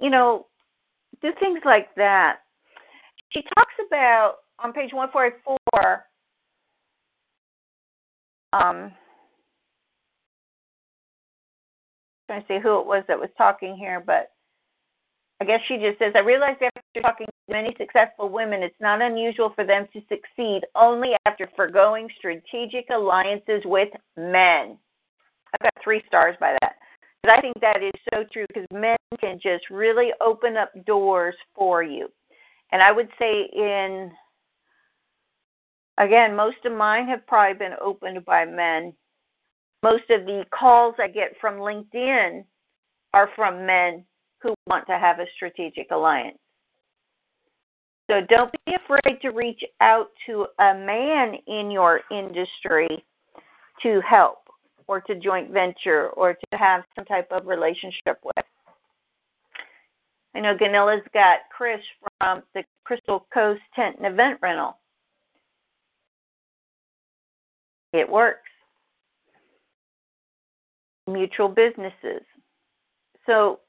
You 0.00 0.10
know, 0.10 0.46
do 1.20 1.30
things 1.38 1.60
like 1.64 1.94
that. 1.96 2.38
She 3.30 3.42
talks 3.54 3.74
about 3.86 4.36
on 4.58 4.72
page 4.72 4.90
one 4.92 5.10
forty 5.12 5.36
four. 5.44 6.04
Um, 8.52 8.90
trying 12.30 12.42
to 12.42 12.46
see 12.46 12.62
who 12.62 12.78
it 12.78 12.86
was 12.86 13.02
that 13.08 13.18
was 13.18 13.30
talking 13.36 13.76
here, 13.76 14.00
but 14.04 14.30
I 15.40 15.44
guess 15.44 15.58
she 15.66 15.78
just 15.78 15.98
says, 15.98 16.12
I 16.14 16.20
realized 16.20 16.62
after 16.62 17.02
talking 17.02 17.26
to 17.26 17.52
many 17.52 17.74
successful 17.76 18.28
women, 18.28 18.62
it's 18.62 18.74
not 18.78 19.02
unusual 19.02 19.52
for 19.56 19.64
them 19.64 19.88
to 19.92 20.00
succeed 20.02 20.60
only 20.76 21.12
after 21.26 21.50
foregoing 21.56 22.08
strategic 22.18 22.86
alliances 22.94 23.62
with 23.64 23.88
men. 24.16 24.78
I've 25.52 25.62
got 25.62 25.72
three 25.82 26.02
stars 26.06 26.36
by 26.38 26.56
that. 26.60 26.74
But 27.22 27.32
I 27.32 27.40
think 27.40 27.60
that 27.60 27.82
is 27.82 28.00
so 28.14 28.22
true 28.32 28.46
because 28.46 28.66
men 28.70 28.96
can 29.20 29.40
just 29.42 29.68
really 29.68 30.10
open 30.20 30.56
up 30.56 30.70
doors 30.86 31.34
for 31.56 31.82
you. 31.82 32.08
And 32.70 32.80
I 32.80 32.92
would 32.92 33.08
say, 33.18 33.50
in 33.52 34.12
again, 35.98 36.36
most 36.36 36.58
of 36.64 36.72
mine 36.72 37.08
have 37.08 37.26
probably 37.26 37.58
been 37.58 37.76
opened 37.82 38.24
by 38.24 38.44
men 38.44 38.94
most 39.82 40.10
of 40.10 40.26
the 40.26 40.44
calls 40.50 40.94
I 40.98 41.08
get 41.08 41.34
from 41.40 41.54
LinkedIn 41.54 42.44
are 43.14 43.30
from 43.34 43.66
men 43.66 44.04
who 44.42 44.54
want 44.66 44.86
to 44.86 44.98
have 44.98 45.18
a 45.18 45.26
strategic 45.34 45.90
alliance. 45.90 46.38
So 48.10 48.20
don't 48.28 48.50
be 48.66 48.74
afraid 48.74 49.20
to 49.22 49.30
reach 49.30 49.62
out 49.80 50.08
to 50.26 50.46
a 50.58 50.74
man 50.74 51.34
in 51.46 51.70
your 51.70 52.00
industry 52.10 52.88
to 53.82 54.00
help 54.08 54.38
or 54.88 55.00
to 55.02 55.14
joint 55.14 55.50
venture 55.50 56.08
or 56.10 56.34
to 56.34 56.58
have 56.58 56.82
some 56.96 57.04
type 57.04 57.28
of 57.30 57.46
relationship 57.46 58.18
with. 58.24 58.44
I 60.34 60.40
know 60.40 60.56
Ganilla's 60.56 61.06
got 61.14 61.38
Chris 61.56 61.80
from 62.18 62.42
the 62.54 62.64
Crystal 62.84 63.26
Coast 63.32 63.60
Tent 63.76 63.96
and 63.98 64.12
Event 64.12 64.38
Rental. 64.42 64.76
It 67.92 68.08
works 68.08 68.49
mutual 71.12 71.48
businesses. 71.48 72.22
So, 73.26 73.60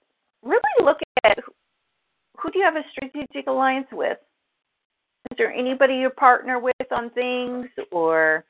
really 0.44 0.62
look 0.84 0.98
at 1.24 1.38
who 2.38 2.52
do 2.52 2.60
you 2.60 2.66
have 2.66 2.76
a 2.76 2.86
strategic 2.92 3.48
alliance 3.48 3.88
with? 3.92 4.18
Is 5.30 5.38
there 5.38 5.52
anybody 5.52 5.96
you 5.96 6.10
partner 6.10 6.60
with 6.60 6.76
on 6.92 7.10
things 7.12 7.68
or 7.92 8.46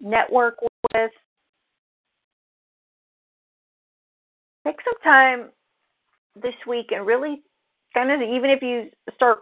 network 0.00 0.58
with? 0.92 1.10
Take 4.66 4.76
some 4.84 5.00
time 5.02 5.50
this 6.40 6.54
week 6.66 6.86
and 6.90 7.06
really 7.06 7.42
kind 7.94 8.10
of, 8.10 8.20
even 8.20 8.50
if 8.50 8.62
you 8.62 8.90
start 9.14 9.40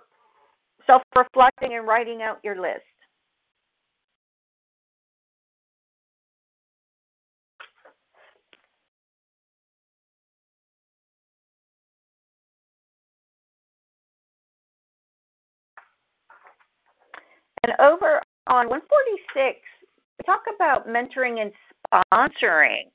self 0.86 1.02
reflecting 1.16 1.74
and 1.74 1.86
writing 1.86 2.22
out 2.22 2.38
your 2.44 2.60
list. 2.60 2.82
And 17.64 17.72
over 17.80 18.20
on 18.46 18.68
146, 18.68 19.58
we 20.18 20.24
talk 20.26 20.42
about 20.54 20.86
mentoring 20.86 21.40
and 21.40 21.50
sponsoring, 22.12 22.90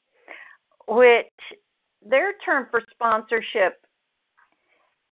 which 0.88 1.26
their 2.08 2.34
term 2.46 2.68
for 2.70 2.84
sponsorship 2.92 3.82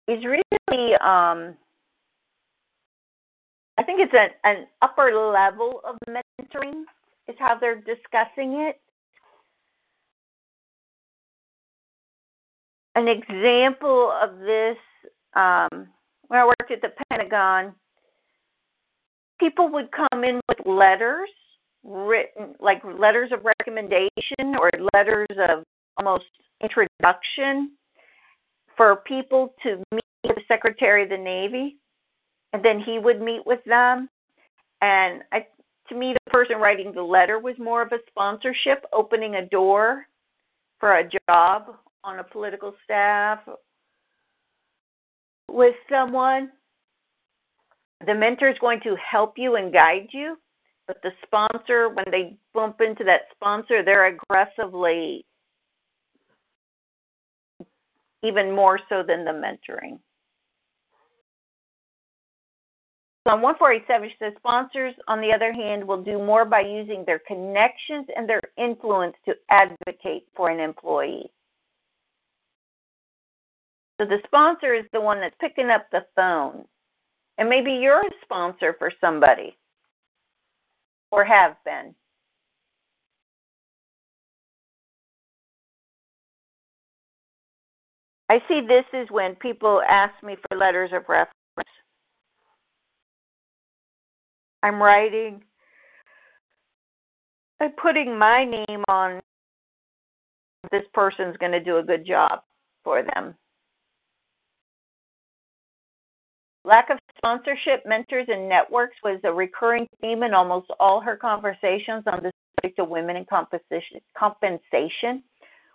is 0.06 0.22
really, 0.24 0.94
um, 1.00 1.56
I 3.76 3.82
think 3.84 3.98
it's 3.98 4.14
an, 4.14 4.28
an 4.44 4.66
upper 4.82 5.10
level 5.16 5.80
of 5.84 5.96
mentoring, 6.08 6.84
is 7.26 7.34
how 7.40 7.58
they're 7.58 7.74
discussing 7.80 8.68
it. 8.68 8.80
An 12.94 13.08
example 13.08 14.12
of 14.22 14.38
this, 14.38 14.76
um, 15.34 15.88
when 16.28 16.38
I 16.38 16.44
worked 16.44 16.70
at 16.70 16.82
the 16.82 16.92
Pentagon, 17.10 17.74
people 19.40 19.70
would 19.72 19.88
come 19.90 20.22
in 20.22 20.40
with 20.48 20.59
letters 20.66 21.29
written 21.83 22.55
like 22.61 22.83
letters 22.85 23.31
of 23.33 23.40
recommendation 23.44 24.55
or 24.61 24.70
letters 24.94 25.26
of 25.48 25.64
almost 25.96 26.26
introduction 26.62 27.72
for 28.76 28.96
people 29.07 29.55
to 29.62 29.83
meet 29.90 30.05
with 30.24 30.37
the 30.37 30.42
secretary 30.46 31.03
of 31.03 31.09
the 31.09 31.16
navy 31.16 31.79
and 32.53 32.64
then 32.64 32.81
he 32.85 32.98
would 32.98 33.20
meet 33.20 33.46
with 33.46 33.61
them. 33.64 34.09
And 34.83 35.22
I, 35.33 35.46
to 35.88 35.94
me 35.94 36.14
the 36.24 36.31
person 36.31 36.57
writing 36.57 36.92
the 36.94 37.03
letter 37.03 37.38
was 37.38 37.55
more 37.59 37.83
of 37.83 37.92
a 37.92 37.98
sponsorship 38.09 38.85
opening 38.92 39.37
a 39.37 39.46
door 39.46 40.07
for 40.79 40.98
a 40.98 41.09
job 41.29 41.76
on 42.05 42.18
a 42.18 42.24
political 42.24 42.74
staff 42.85 43.40
with 45.48 45.74
someone 45.90 46.50
The 48.06 48.14
mentor 48.14 48.48
is 48.48 48.58
going 48.60 48.80
to 48.80 48.96
help 48.96 49.34
you 49.36 49.56
and 49.56 49.72
guide 49.72 50.08
you, 50.12 50.36
but 50.86 51.02
the 51.02 51.10
sponsor, 51.24 51.90
when 51.90 52.06
they 52.10 52.36
bump 52.54 52.80
into 52.80 53.04
that 53.04 53.22
sponsor, 53.34 53.84
they're 53.84 54.06
aggressively 54.06 55.24
even 58.22 58.54
more 58.54 58.78
so 58.88 59.02
than 59.06 59.24
the 59.24 59.30
mentoring. 59.30 59.98
So 63.26 63.34
on 63.34 63.42
147, 63.42 64.08
she 64.08 64.16
says 64.18 64.32
sponsors, 64.38 64.94
on 65.06 65.20
the 65.20 65.32
other 65.32 65.52
hand, 65.52 65.86
will 65.86 66.02
do 66.02 66.18
more 66.18 66.46
by 66.46 66.60
using 66.60 67.04
their 67.04 67.20
connections 67.26 68.06
and 68.16 68.26
their 68.26 68.40
influence 68.56 69.14
to 69.26 69.34
advocate 69.50 70.26
for 70.34 70.50
an 70.50 70.58
employee. 70.58 71.30
So 74.00 74.06
the 74.06 74.18
sponsor 74.24 74.74
is 74.74 74.86
the 74.94 75.00
one 75.00 75.20
that's 75.20 75.34
picking 75.38 75.68
up 75.68 75.86
the 75.92 76.06
phone. 76.16 76.64
And 77.40 77.48
maybe 77.48 77.72
you're 77.72 78.03
a 78.03 78.11
sponsor 78.22 78.76
for 78.79 78.92
somebody 79.00 79.57
or 81.11 81.24
have 81.24 81.57
been. 81.64 81.94
I 88.29 88.40
see 88.46 88.61
this 88.61 88.85
is 88.92 89.11
when 89.11 89.35
people 89.37 89.83
ask 89.88 90.12
me 90.22 90.37
for 90.37 90.57
letters 90.57 90.90
of 90.92 91.03
reference. 91.09 91.33
I'm 94.62 94.81
writing, 94.81 95.42
I'm 97.59 97.72
putting 97.72 98.18
my 98.18 98.44
name 98.44 98.85
on 98.87 99.20
this 100.70 100.85
person's 100.92 101.38
going 101.38 101.53
to 101.53 101.64
do 101.64 101.79
a 101.79 101.83
good 101.83 102.07
job 102.07 102.40
for 102.85 103.03
them. 103.03 103.35
Lack 106.64 106.90
of 106.90 106.98
sponsorship, 107.20 107.85
mentors, 107.87 108.26
and 108.28 108.48
networks 108.48 108.96
was 109.04 109.20
a 109.24 109.33
recurring 109.33 109.87
theme 110.00 110.22
in 110.22 110.35
almost 110.35 110.70
all 110.80 111.00
her 111.00 111.16
conversations 111.16 112.02
on 112.06 112.22
the 112.22 112.33
subject 112.56 112.78
of 112.78 112.88
women 112.88 113.16
and 113.16 113.26
compensation. 113.28 115.22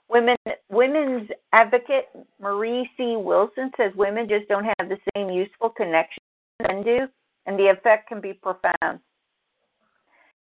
Women, 0.09 0.35
women's 0.69 1.29
advocate 1.53 2.09
Marie 2.39 2.89
C. 2.97 3.15
Wilson 3.17 3.71
says 3.77 3.91
women 3.95 4.27
just 4.29 4.47
don't 4.47 4.65
have 4.65 4.89
the 4.89 4.97
same 5.15 5.29
useful 5.29 5.69
connections 5.69 6.19
men 6.61 6.83
do, 6.83 6.99
and 7.45 7.57
the 7.57 7.67
effect 7.67 8.07
can 8.07 8.21
be 8.21 8.33
profound. 8.33 8.99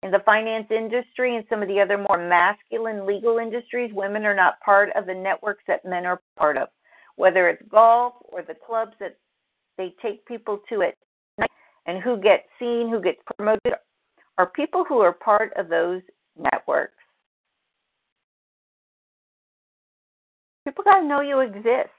In 0.03 0.09
the 0.09 0.21
finance 0.25 0.65
industry 0.71 1.35
and 1.35 1.45
some 1.47 1.61
of 1.61 1.67
the 1.67 1.79
other 1.79 1.97
more 1.97 2.17
masculine 2.17 3.05
legal 3.05 3.37
industries, 3.37 3.93
women 3.93 4.25
are 4.25 4.35
not 4.35 4.59
part 4.61 4.89
of 4.95 5.05
the 5.05 5.13
networks 5.13 5.63
that 5.67 5.85
men 5.85 6.05
are 6.07 6.19
part 6.37 6.57
of, 6.57 6.69
whether 7.17 7.49
it's 7.49 7.61
golf 7.69 8.13
or 8.23 8.41
the 8.41 8.55
clubs 8.65 8.93
that 8.99 9.17
they 9.81 9.95
take 10.07 10.23
people 10.27 10.59
to 10.69 10.77
night, 10.77 11.49
and 11.87 12.03
who 12.03 12.17
gets 12.17 12.43
seen, 12.59 12.87
who 12.89 13.01
gets 13.01 13.17
promoted, 13.35 13.73
are 14.37 14.45
people 14.45 14.85
who 14.87 14.99
are 14.99 15.13
part 15.13 15.51
of 15.57 15.69
those 15.69 16.01
networks. 16.37 16.93
People 20.67 20.83
got 20.83 20.99
to 20.99 21.07
know 21.07 21.21
you 21.21 21.39
exist. 21.39 21.89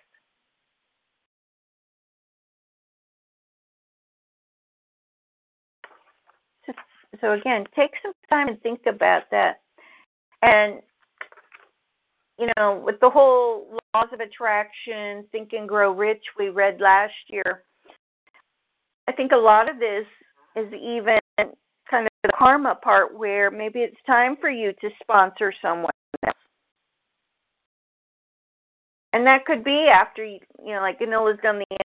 So 7.20 7.32
again, 7.32 7.64
take 7.76 7.90
some 8.02 8.12
time 8.30 8.48
and 8.48 8.60
think 8.62 8.80
about 8.86 9.24
that. 9.30 9.60
And 10.40 10.80
you 12.38 12.48
know, 12.56 12.82
with 12.84 12.98
the 13.00 13.10
whole 13.10 13.78
laws 13.94 14.08
of 14.12 14.20
attraction, 14.20 15.24
think 15.30 15.52
and 15.52 15.68
grow 15.68 15.92
rich 15.92 16.22
we 16.38 16.48
read 16.48 16.80
last 16.80 17.12
year, 17.28 17.62
I 19.08 19.12
think 19.12 19.32
a 19.32 19.36
lot 19.36 19.70
of 19.70 19.78
this 19.78 20.06
is 20.56 20.72
even 20.72 21.18
kind 21.90 22.06
of 22.06 22.12
the 22.22 22.32
karma 22.38 22.76
part 22.76 23.16
where 23.16 23.50
maybe 23.50 23.80
it's 23.80 23.96
time 24.06 24.36
for 24.40 24.50
you 24.50 24.72
to 24.80 24.88
sponsor 25.02 25.52
someone 25.60 25.90
else. 26.24 26.36
And 29.12 29.26
that 29.26 29.44
could 29.44 29.64
be 29.64 29.86
after 29.92 30.24
you, 30.24 30.38
know, 30.64 30.80
like 30.80 31.00
Ganila's 31.00 31.38
done 31.42 31.58
the 31.58 31.76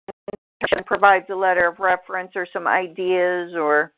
and 0.72 0.86
provides 0.86 1.26
a 1.30 1.34
letter 1.34 1.66
of 1.68 1.78
reference 1.78 2.32
or 2.34 2.46
some 2.52 2.66
ideas 2.66 3.52
or 3.54 3.92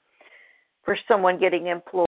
for 0.84 0.96
someone 1.06 1.38
getting 1.38 1.68
employed. 1.68 2.06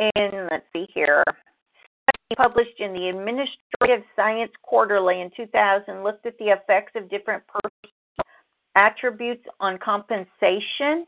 And 0.00 0.48
let's 0.50 0.64
see 0.72 0.86
here. 0.94 1.22
Published 2.36 2.78
in 2.78 2.92
the 2.92 3.08
Administrative 3.08 4.06
Science 4.16 4.52
Quarterly 4.62 5.20
in 5.20 5.30
2000, 5.36 6.02
looked 6.02 6.24
at 6.26 6.38
the 6.38 6.46
effects 6.46 6.92
of 6.94 7.10
different 7.10 7.42
personal 7.46 8.26
attributes 8.76 9.44
on 9.58 9.78
compensation. 9.78 11.06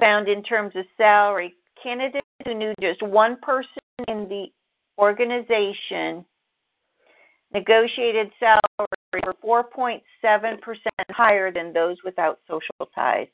Found 0.00 0.28
in 0.28 0.42
terms 0.42 0.72
of 0.76 0.84
salary, 0.96 1.54
candidates 1.82 2.26
who 2.44 2.54
knew 2.54 2.72
just 2.80 3.02
one 3.02 3.36
person 3.42 3.82
in 4.08 4.28
the 4.28 4.46
organization 4.98 6.24
negotiated 7.52 8.30
salary 8.38 8.62
were 9.42 9.62
4.7% 9.74 10.00
higher 11.10 11.52
than 11.52 11.72
those 11.72 11.96
without 12.04 12.38
social 12.48 12.88
ties. 12.94 13.28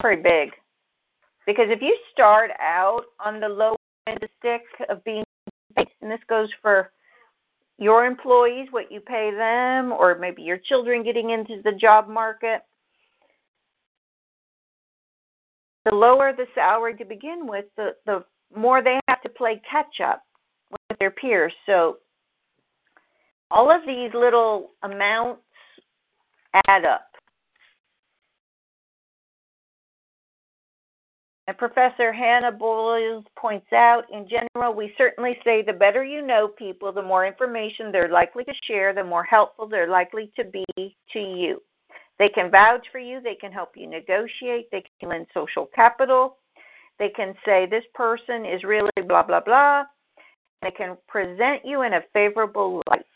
Pretty 0.00 0.22
big. 0.22 0.50
Because 1.46 1.66
if 1.68 1.80
you 1.80 1.96
start 2.12 2.50
out 2.60 3.04
on 3.24 3.40
the 3.40 3.48
low 3.48 3.76
end 4.06 4.22
of 4.22 4.28
the 4.28 4.28
stick 4.38 4.62
of 4.88 5.02
being 5.04 5.24
and 5.76 6.10
this 6.10 6.20
goes 6.28 6.48
for 6.60 6.90
your 7.78 8.04
employees, 8.04 8.68
what 8.70 8.90
you 8.90 9.00
pay 9.00 9.30
them, 9.36 9.92
or 9.92 10.18
maybe 10.18 10.42
your 10.42 10.58
children 10.68 11.04
getting 11.04 11.30
into 11.30 11.62
the 11.62 11.72
job 11.72 12.08
market. 12.08 12.62
The 15.84 15.94
lower 15.94 16.32
the 16.36 16.46
salary 16.54 16.96
to 16.96 17.04
begin 17.04 17.46
with, 17.46 17.66
the, 17.76 17.90
the 18.04 18.24
more 18.54 18.82
they 18.82 18.98
have 19.08 19.22
to 19.22 19.28
play 19.28 19.60
catch 19.70 20.00
up 20.04 20.22
with 20.70 20.98
their 20.98 21.12
peers. 21.12 21.52
So 21.66 21.98
all 23.50 23.70
of 23.70 23.82
these 23.86 24.10
little 24.12 24.70
amounts 24.82 25.42
add 26.66 26.84
up. 26.84 27.07
And 31.48 31.56
Professor 31.56 32.12
Hannah 32.12 32.52
Bowles 32.52 33.24
points 33.38 33.72
out, 33.72 34.02
in 34.12 34.28
general, 34.28 34.74
we 34.74 34.92
certainly 34.98 35.34
say 35.42 35.62
the 35.62 35.72
better 35.72 36.04
you 36.04 36.20
know 36.20 36.46
people, 36.46 36.92
the 36.92 37.00
more 37.00 37.26
information 37.26 37.90
they're 37.90 38.10
likely 38.10 38.44
to 38.44 38.52
share, 38.66 38.92
the 38.92 39.02
more 39.02 39.24
helpful 39.24 39.66
they're 39.66 39.88
likely 39.88 40.30
to 40.36 40.44
be 40.44 40.66
to 40.76 41.18
you. 41.18 41.62
They 42.18 42.28
can 42.28 42.50
vouch 42.50 42.86
for 42.92 42.98
you, 42.98 43.22
they 43.22 43.34
can 43.34 43.50
help 43.50 43.70
you 43.76 43.88
negotiate, 43.88 44.70
they 44.70 44.84
can 45.00 45.08
lend 45.08 45.26
social 45.32 45.70
capital, 45.74 46.36
they 46.98 47.08
can 47.16 47.34
say 47.46 47.64
this 47.64 47.84
person 47.94 48.44
is 48.44 48.62
really 48.62 48.90
blah, 49.06 49.22
blah, 49.22 49.40
blah. 49.40 49.84
They 50.60 50.72
can 50.72 50.98
present 51.06 51.62
you 51.64 51.80
in 51.80 51.94
a 51.94 52.00
favorable 52.12 52.82
light. 52.90 53.06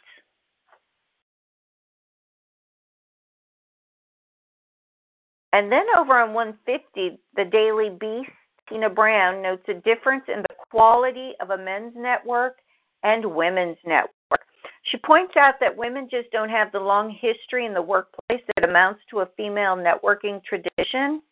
And 5.52 5.70
then 5.70 5.84
over 5.98 6.18
on 6.18 6.32
150, 6.32 7.18
the 7.36 7.44
Daily 7.44 7.90
Beast, 7.90 8.30
Tina 8.68 8.88
Brown 8.88 9.42
notes 9.42 9.64
a 9.68 9.74
difference 9.74 10.24
in 10.28 10.42
the 10.42 10.54
quality 10.70 11.32
of 11.40 11.50
a 11.50 11.58
men's 11.58 11.92
network 11.96 12.56
and 13.02 13.34
women's 13.34 13.76
network. 13.84 14.40
She 14.84 14.96
points 14.98 15.34
out 15.36 15.54
that 15.60 15.76
women 15.76 16.08
just 16.10 16.30
don't 16.30 16.48
have 16.48 16.72
the 16.72 16.80
long 16.80 17.10
history 17.10 17.66
in 17.66 17.74
the 17.74 17.82
workplace 17.82 18.42
that 18.56 18.68
amounts 18.68 19.00
to 19.10 19.20
a 19.20 19.28
female 19.36 19.76
networking 19.76 20.42
tradition. 20.44 21.22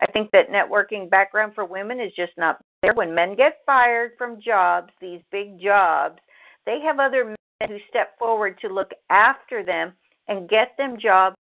I 0.00 0.06
think 0.12 0.30
that 0.30 0.50
networking 0.50 1.08
background 1.08 1.52
for 1.54 1.64
women 1.64 2.00
is 2.00 2.12
just 2.16 2.32
not 2.36 2.58
there. 2.82 2.94
When 2.94 3.14
men 3.14 3.36
get 3.36 3.58
fired 3.64 4.12
from 4.18 4.40
jobs, 4.40 4.92
these 5.00 5.20
big 5.30 5.60
jobs, 5.60 6.18
they 6.64 6.80
have 6.80 6.98
other 6.98 7.24
men 7.24 7.68
who 7.68 7.78
step 7.88 8.18
forward 8.18 8.58
to 8.60 8.68
look 8.68 8.90
after 9.10 9.62
them 9.64 9.92
and 10.28 10.48
get 10.48 10.76
them 10.76 10.98
jobs 11.00 11.36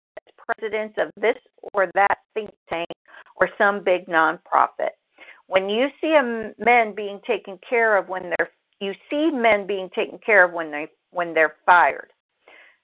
presidents 0.45 0.95
of 0.97 1.11
this 1.21 1.35
or 1.73 1.89
that 1.93 2.17
think 2.33 2.51
tank 2.69 2.87
or 3.35 3.49
some 3.57 3.83
big 3.83 4.05
nonprofit. 4.07 4.91
When 5.47 5.69
you 5.69 5.87
see 6.01 6.15
a 6.15 6.53
men 6.63 6.95
being 6.95 7.19
taken 7.27 7.59
care 7.67 7.97
of 7.97 8.09
when 8.09 8.23
they're 8.37 8.49
you 8.81 8.93
see 9.09 9.31
men 9.31 9.65
being 9.65 9.89
taken 9.95 10.19
care 10.25 10.43
of 10.43 10.53
when 10.53 10.71
they 10.71 10.87
when 11.11 11.33
they're 11.33 11.55
fired. 11.65 12.11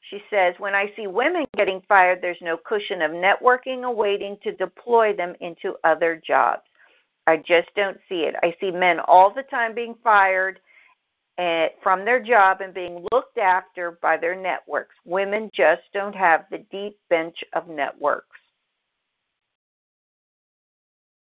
She 0.09 0.19
says, 0.29 0.55
when 0.57 0.73
I 0.73 0.91
see 0.95 1.07
women 1.07 1.45
getting 1.55 1.81
fired, 1.87 2.19
there's 2.21 2.37
no 2.41 2.57
cushion 2.57 3.01
of 3.01 3.11
networking 3.11 3.83
awaiting 3.83 4.35
to 4.43 4.51
deploy 4.53 5.15
them 5.15 5.35
into 5.41 5.75
other 5.83 6.21
jobs. 6.25 6.63
I 7.27 7.37
just 7.37 7.69
don't 7.75 7.97
see 8.09 8.21
it. 8.21 8.35
I 8.41 8.55
see 8.59 8.71
men 8.71 8.97
all 9.07 9.31
the 9.33 9.43
time 9.43 9.75
being 9.75 9.95
fired 10.03 10.59
Eh, 11.37 11.67
from 11.81 12.03
their 12.03 12.21
job 12.21 12.59
and 12.61 12.73
being 12.73 13.05
looked 13.11 13.37
after 13.37 13.97
by 14.01 14.17
their 14.17 14.35
networks. 14.35 14.95
Women 15.05 15.49
just 15.55 15.81
don't 15.93 16.15
have 16.15 16.45
the 16.51 16.59
deep 16.71 16.97
bench 17.09 17.35
of 17.53 17.67
networks. 17.67 18.37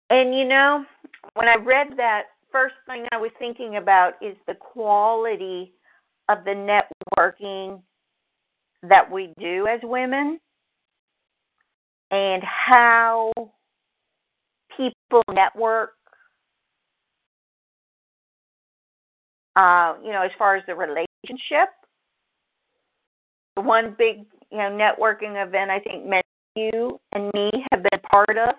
And 0.09 0.33
you 0.33 0.45
know, 0.45 0.85
when 1.33 1.49
I 1.49 1.55
read 1.55 1.87
that, 1.97 2.23
first 2.51 2.75
thing 2.87 3.05
I 3.11 3.17
was 3.17 3.31
thinking 3.37 3.75
about 3.75 4.13
is 4.21 4.37
the 4.47 4.55
quality 4.55 5.73
of 6.29 6.39
the 6.45 6.85
networking 7.19 7.81
that 8.83 9.11
we 9.11 9.33
do 9.37 9.67
as 9.67 9.81
women 9.83 10.39
and 12.11 12.41
how 12.43 13.33
people 14.77 15.23
network 15.33 15.96
uh, 19.57 19.95
you 20.03 20.11
know, 20.11 20.21
as 20.21 20.31
far 20.37 20.55
as 20.55 20.63
the 20.67 20.75
relationship. 20.75 21.69
The 23.55 23.61
one 23.63 23.95
big, 23.97 24.17
you 24.51 24.59
know, 24.59 24.69
networking 24.69 25.43
event 25.43 25.71
I 25.71 25.79
think 25.79 26.05
men 26.05 26.21
you 26.55 26.99
and 27.13 27.31
me 27.33 27.49
have 27.71 27.83
been 27.83 27.99
part 28.09 28.37
of. 28.37 28.55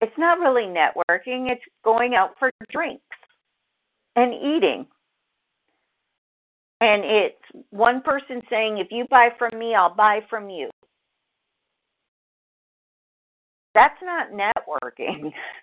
It's 0.00 0.16
not 0.18 0.38
really 0.38 0.64
networking, 0.64 1.50
it's 1.50 1.62
going 1.84 2.14
out 2.14 2.34
for 2.38 2.50
drinks 2.70 3.02
and 4.16 4.34
eating. 4.34 4.86
And 6.80 7.04
it's 7.04 7.66
one 7.70 8.02
person 8.02 8.42
saying, 8.50 8.78
if 8.78 8.88
you 8.90 9.06
buy 9.08 9.28
from 9.38 9.56
me, 9.56 9.74
I'll 9.74 9.94
buy 9.94 10.20
from 10.28 10.50
you. 10.50 10.68
That's 13.74 13.98
not 14.02 14.32
networking. 14.32 15.32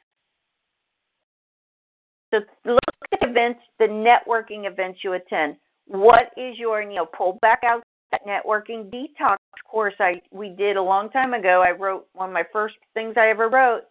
So 2.32 2.39
look 2.65 2.80
at 3.11 3.27
events, 3.30 3.59
the 3.80 3.86
networking 3.86 4.69
events 4.69 4.99
you 5.03 5.13
attend. 5.13 5.55
What 5.88 6.32
is 6.38 6.57
your, 6.57 6.82
you 6.82 6.95
know, 6.95 7.05
pull 7.05 7.39
back 7.41 7.61
out 7.63 7.84
that 8.11 8.25
networking 8.25 8.91
detox 8.91 9.38
course 9.69 9.93
I 9.99 10.21
we 10.32 10.49
did 10.49 10.77
a 10.77 10.82
long 10.82 11.09
time 11.09 11.34
ago. 11.34 11.63
I 11.65 11.71
wrote 11.71 12.07
one 12.13 12.30
of 12.30 12.34
my 12.34 12.43
first 12.51 12.75
things 12.93 13.15
I 13.17 13.30
ever 13.30 13.49
wrote. 13.49 13.84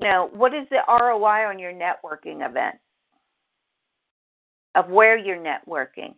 You 0.00 0.08
know, 0.08 0.30
what 0.32 0.54
is 0.54 0.66
the 0.70 0.78
ROI 0.88 1.48
on 1.48 1.58
your 1.58 1.72
networking 1.72 2.48
event? 2.48 2.76
Of 4.74 4.88
where 4.88 5.16
you're 5.16 5.36
networking. 5.36 6.14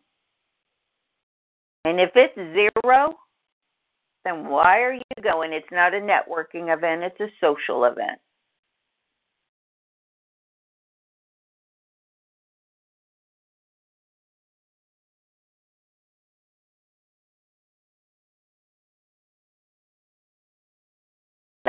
And 1.84 1.98
if 1.98 2.10
it's 2.14 2.34
zero, 2.34 3.14
then 4.24 4.48
why 4.48 4.80
are 4.80 4.92
you 4.92 5.22
going? 5.22 5.52
It's 5.52 5.66
not 5.72 5.94
a 5.94 5.98
networking 5.98 6.74
event, 6.74 7.02
it's 7.02 7.20
a 7.20 7.28
social 7.40 7.84
event. 7.84 8.18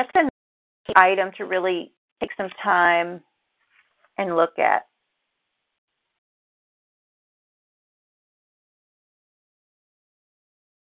That's 0.01 0.25
an 0.25 0.29
item 0.95 1.29
to 1.37 1.43
really 1.43 1.91
take 2.19 2.31
some 2.35 2.49
time 2.63 3.21
and 4.17 4.35
look 4.35 4.57
at. 4.57 4.87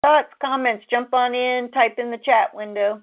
Thoughts, 0.02 0.30
comments, 0.42 0.86
jump 0.90 1.14
on 1.14 1.34
in, 1.34 1.70
type 1.74 1.96
in 1.98 2.12
the 2.12 2.18
chat 2.24 2.54
window. 2.54 3.02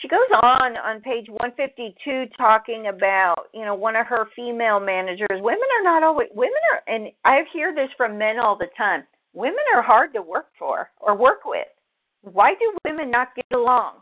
She 0.00 0.08
goes 0.08 0.18
on 0.42 0.76
on 0.76 1.00
page 1.00 1.26
152 1.28 2.26
talking 2.36 2.88
about, 2.88 3.48
you 3.54 3.64
know, 3.64 3.74
one 3.74 3.96
of 3.96 4.06
her 4.06 4.26
female 4.36 4.78
managers. 4.78 5.28
Women 5.30 5.66
are 5.78 5.84
not 5.84 6.02
always, 6.02 6.28
women 6.34 6.58
are, 6.72 6.94
and 6.94 7.08
I 7.24 7.40
hear 7.52 7.74
this 7.74 7.88
from 7.96 8.18
men 8.18 8.38
all 8.38 8.56
the 8.56 8.68
time, 8.76 9.04
women 9.32 9.64
are 9.74 9.82
hard 9.82 10.12
to 10.14 10.22
work 10.22 10.48
for 10.58 10.90
or 11.00 11.16
work 11.16 11.44
with. 11.44 11.66
Why 12.32 12.54
do 12.54 12.76
women 12.84 13.10
not 13.10 13.34
get 13.36 13.46
along? 13.54 13.96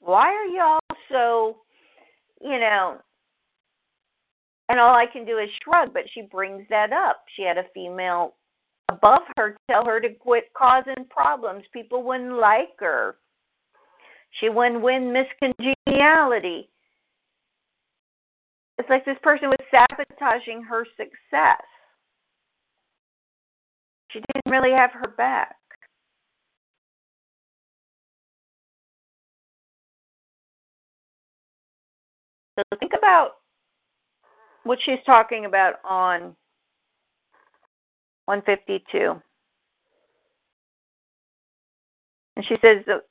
Why 0.00 0.28
are 0.32 0.46
y'all 0.46 0.80
so, 1.10 1.58
you 2.40 2.58
know, 2.60 2.98
and 4.68 4.80
all 4.80 4.94
I 4.94 5.06
can 5.12 5.24
do 5.24 5.38
is 5.38 5.48
shrug, 5.62 5.92
but 5.92 6.02
she 6.12 6.22
brings 6.22 6.64
that 6.70 6.92
up. 6.92 7.24
She 7.36 7.42
had 7.42 7.58
a 7.58 7.68
female 7.74 8.34
above 8.88 9.22
her 9.36 9.56
tell 9.70 9.84
her 9.84 10.00
to 10.00 10.10
quit 10.14 10.44
causing 10.56 11.06
problems. 11.10 11.64
People 11.72 12.02
wouldn't 12.02 12.38
like 12.38 12.78
her. 12.78 13.16
She 14.40 14.48
wouldn't 14.48 14.82
win 14.82 15.12
Miss 15.12 15.26
Congeniality. 15.40 16.68
It's 18.78 18.90
like 18.90 19.04
this 19.04 19.16
person 19.22 19.48
was 19.48 19.58
sabotaging 19.70 20.62
her 20.62 20.84
success. 20.96 21.62
She 24.10 24.20
didn't 24.20 24.50
really 24.50 24.72
have 24.72 24.90
her 24.92 25.08
back. 25.16 25.56
So 32.56 32.62
think 32.78 32.92
about 32.96 33.32
what 34.64 34.78
she's 34.84 35.02
talking 35.04 35.44
about 35.44 35.74
on 35.84 36.34
152. 38.24 39.20
And 42.36 42.44
she 42.46 42.56
says 42.62 42.84
that, 42.86 43.02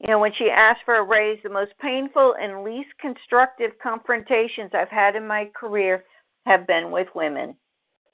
you 0.00 0.08
know, 0.08 0.18
when 0.18 0.32
she 0.38 0.50
asked 0.50 0.80
for 0.84 0.96
a 0.96 1.04
raise, 1.04 1.38
the 1.42 1.50
most 1.50 1.72
painful 1.80 2.34
and 2.40 2.64
least 2.64 2.88
constructive 3.00 3.72
confrontations 3.82 4.70
I've 4.72 4.88
had 4.88 5.14
in 5.14 5.26
my 5.26 5.50
career 5.54 6.04
have 6.46 6.66
been 6.66 6.90
with 6.90 7.08
women. 7.14 7.54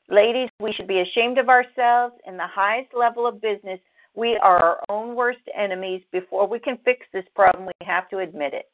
Ladies, 0.08 0.48
we 0.60 0.72
should 0.72 0.88
be 0.88 1.00
ashamed 1.00 1.38
of 1.38 1.48
ourselves. 1.48 2.14
In 2.26 2.36
the 2.36 2.46
highest 2.46 2.92
level 2.94 3.26
of 3.26 3.40
business, 3.40 3.80
we 4.14 4.36
are 4.36 4.58
our 4.58 4.80
own 4.88 5.14
worst 5.14 5.40
enemies. 5.56 6.02
Before 6.12 6.46
we 6.46 6.58
can 6.58 6.78
fix 6.84 7.06
this 7.12 7.24
problem, 7.34 7.66
we 7.66 7.86
have 7.86 8.08
to 8.10 8.18
admit 8.18 8.54
it. 8.54 8.66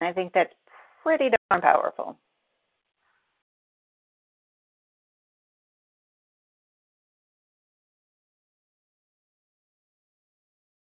I 0.00 0.12
think 0.12 0.32
that's 0.32 0.52
pretty 1.02 1.30
darn 1.50 1.60
powerful. 1.60 2.16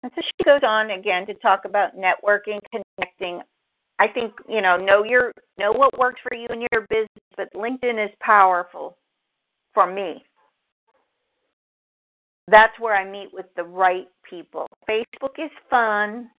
And 0.03 0.13
so 0.15 0.23
she 0.23 0.45
goes 0.45 0.61
on 0.63 0.93
again 0.93 1.27
to 1.27 1.35
talk 1.35 1.65
about 1.65 1.97
networking, 1.97 2.61
connecting. 2.71 3.41
I 3.99 4.07
think, 4.07 4.35
you 4.49 4.61
know, 4.61 4.77
know 4.77 5.03
your 5.03 5.33
know 5.59 5.73
what 5.73 5.99
works 5.99 6.21
for 6.23 6.37
you 6.37 6.47
in 6.51 6.61
your 6.71 6.87
business, 6.89 7.09
but 7.37 7.53
LinkedIn 7.55 8.05
is 8.05 8.15
powerful 8.21 8.97
for 9.75 9.93
me. 9.93 10.23
That's 12.49 12.79
where 12.79 12.95
I 12.95 13.11
meet 13.11 13.31
with 13.33 13.47
the 13.57 13.65
right 13.65 14.07
people. 14.31 14.67
Facebook 14.89 15.45
is 15.45 15.51
fun 15.69 16.31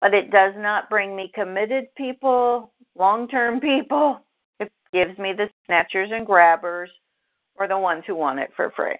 but 0.00 0.14
it 0.14 0.30
does 0.30 0.54
not 0.56 0.88
bring 0.88 1.14
me 1.14 1.30
committed 1.34 1.86
people, 1.96 2.72
long 2.98 3.28
term 3.28 3.60
people. 3.60 4.20
It 4.58 4.72
gives 4.92 5.18
me 5.18 5.32
the 5.32 5.48
snatchers 5.66 6.10
and 6.12 6.26
grabbers 6.26 6.90
or 7.56 7.68
the 7.68 7.78
ones 7.78 8.04
who 8.06 8.14
want 8.14 8.38
it 8.38 8.50
for 8.56 8.72
free. 8.74 8.96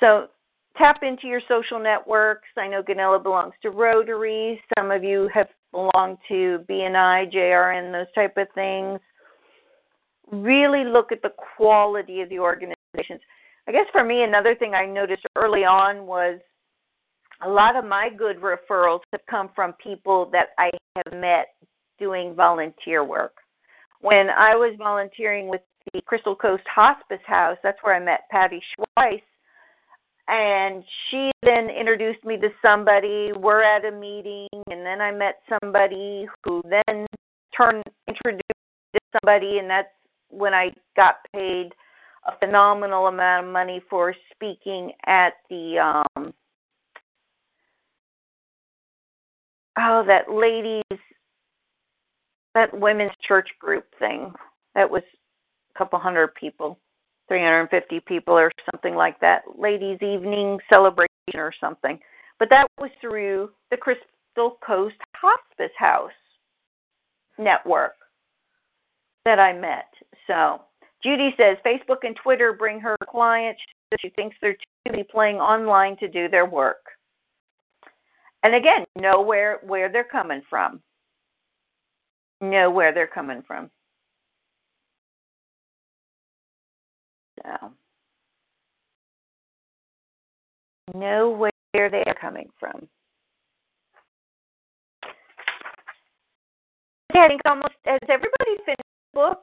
So 0.00 0.28
tap 0.76 1.02
into 1.02 1.26
your 1.26 1.40
social 1.48 1.80
networks. 1.80 2.48
I 2.56 2.68
know 2.68 2.82
Ganella 2.82 3.22
belongs 3.22 3.54
to 3.62 3.70
Rotary. 3.70 4.60
Some 4.78 4.90
of 4.90 5.02
you 5.02 5.28
have 5.34 5.48
belonged 5.72 6.18
to 6.28 6.64
BNI, 6.68 7.32
JRN, 7.32 7.92
those 7.92 8.12
type 8.14 8.36
of 8.36 8.46
things. 8.54 9.00
Really 10.30 10.84
look 10.84 11.12
at 11.12 11.22
the 11.22 11.32
quality 11.56 12.20
of 12.20 12.28
the 12.28 12.38
organizations. 12.38 13.20
I 13.66 13.72
guess 13.72 13.86
for 13.92 14.04
me, 14.04 14.22
another 14.22 14.54
thing 14.54 14.74
I 14.74 14.86
noticed 14.86 15.24
early 15.36 15.64
on 15.64 16.06
was 16.06 16.38
a 17.42 17.48
lot 17.48 17.76
of 17.76 17.84
my 17.84 18.08
good 18.16 18.40
referrals 18.40 19.00
have 19.12 19.20
come 19.28 19.50
from 19.54 19.74
people 19.74 20.28
that 20.32 20.48
I 20.58 20.70
have 20.96 21.20
met 21.20 21.48
doing 21.98 22.34
volunteer 22.34 23.04
work. 23.04 23.34
When 24.00 24.28
I 24.30 24.54
was 24.54 24.74
volunteering 24.78 25.48
with 25.48 25.60
the 25.92 26.02
Crystal 26.02 26.36
Coast 26.36 26.64
Hospice 26.72 27.24
House, 27.26 27.56
that's 27.62 27.78
where 27.82 27.94
I 27.94 28.00
met 28.00 28.28
Patty 28.30 28.60
Schweiss. 28.78 29.22
And 30.26 30.82
she 31.10 31.30
then 31.42 31.68
introduced 31.68 32.24
me 32.24 32.38
to 32.38 32.48
somebody. 32.62 33.32
We're 33.36 33.62
at 33.62 33.84
a 33.84 33.90
meeting, 33.90 34.48
and 34.70 34.84
then 34.84 35.02
I 35.02 35.10
met 35.10 35.40
somebody 35.60 36.26
who 36.44 36.62
then 36.64 37.06
turned 37.54 37.82
introduced 38.08 38.42
me 38.48 39.00
to 39.00 39.00
somebody, 39.20 39.58
and 39.58 39.68
that's 39.68 39.88
when 40.30 40.54
I 40.54 40.70
got 40.96 41.16
paid 41.34 41.72
a 42.26 42.38
phenomenal 42.38 43.08
amount 43.08 43.46
of 43.46 43.52
money 43.52 43.82
for 43.90 44.14
speaking 44.32 44.92
at 45.06 45.34
the 45.50 45.78
um 46.16 46.32
oh, 49.78 50.04
that 50.06 50.30
ladies, 50.30 51.00
that 52.54 52.78
women's 52.78 53.12
church 53.26 53.48
group 53.58 53.86
thing. 53.98 54.32
That 54.74 54.90
was 54.90 55.02
a 55.74 55.78
couple 55.78 55.98
hundred 55.98 56.34
people. 56.34 56.78
350 57.28 58.00
people 58.00 58.34
or 58.34 58.50
something 58.70 58.94
like 58.94 59.18
that, 59.20 59.42
ladies' 59.58 60.02
evening 60.02 60.58
celebration 60.68 61.08
or 61.34 61.52
something. 61.60 61.98
But 62.38 62.50
that 62.50 62.66
was 62.78 62.90
through 63.00 63.50
the 63.70 63.76
Crystal 63.76 64.58
Coast 64.66 64.96
Hospice 65.14 65.72
House 65.78 66.10
network 67.38 67.94
that 69.24 69.38
I 69.38 69.52
met. 69.52 69.88
So 70.26 70.60
Judy 71.02 71.34
says 71.36 71.56
Facebook 71.64 71.98
and 72.02 72.16
Twitter 72.22 72.52
bring 72.52 72.80
her 72.80 72.96
clients. 73.08 73.60
She 74.00 74.10
thinks 74.10 74.36
they're 74.40 74.54
too 74.54 74.92
busy 74.92 75.04
playing 75.04 75.36
online 75.36 75.96
to 75.98 76.08
do 76.08 76.28
their 76.28 76.46
work. 76.46 76.84
And 78.44 78.54
again, 78.54 78.84
know 78.96 79.22
where 79.22 79.60
where 79.64 79.90
they're 79.90 80.04
coming 80.04 80.42
from. 80.50 80.82
Know 82.42 82.70
where 82.70 82.94
they're 82.94 83.08
coming 83.08 83.42
from. 83.46 83.70
So 87.44 87.72
know 90.94 91.30
where 91.30 91.90
they 91.90 92.04
are 92.06 92.16
coming 92.20 92.50
from. 92.60 92.88
I 97.14 97.28
think 97.28 97.40
almost 97.46 97.74
has 97.86 98.00
everybody 98.08 98.56
finished 98.66 98.82
the 99.14 99.20
book? 99.20 99.42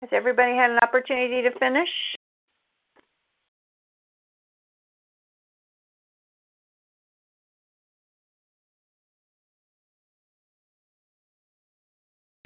Has 0.00 0.10
everybody 0.12 0.52
had 0.52 0.70
an 0.70 0.78
opportunity 0.78 1.42
to 1.42 1.58
finish? 1.58 1.88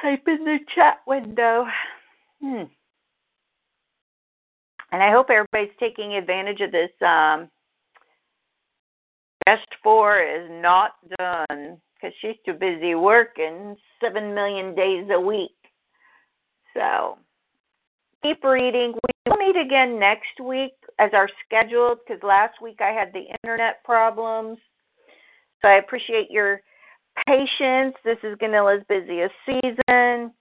Type 0.00 0.22
in 0.26 0.44
the 0.44 0.58
chat 0.74 1.00
window. 1.06 1.66
Hmm. 2.40 2.64
And 4.90 5.02
I 5.02 5.12
hope 5.12 5.28
everybody's 5.30 5.76
taking 5.78 6.14
advantage 6.14 6.60
of 6.60 6.72
this. 6.72 6.90
Um, 7.00 7.48
best 9.46 9.66
four 9.82 10.20
is 10.20 10.48
not 10.50 10.92
done 11.18 11.80
because 11.94 12.14
she's 12.20 12.36
too 12.44 12.54
busy 12.54 12.94
working 12.94 13.76
seven 14.00 14.34
million 14.34 14.74
days 14.74 15.06
a 15.12 15.20
week. 15.20 15.50
So 16.74 17.18
keep 18.22 18.42
reading. 18.44 18.92
We 18.94 19.30
will 19.30 19.36
meet 19.36 19.56
again 19.56 19.98
next 19.98 20.40
week 20.42 20.72
as 20.98 21.10
our 21.12 21.28
scheduled 21.44 21.98
because 22.06 22.22
last 22.22 22.60
week 22.62 22.78
I 22.80 22.90
had 22.90 23.12
the 23.12 23.24
internet 23.42 23.82
problems. 23.84 24.58
So 25.60 25.68
I 25.68 25.74
appreciate 25.74 26.30
your 26.30 26.60
patience. 27.26 27.94
This 28.04 28.18
is 28.22 28.36
Ganila's 28.38 28.84
busiest 28.88 29.34
season. 29.46 30.32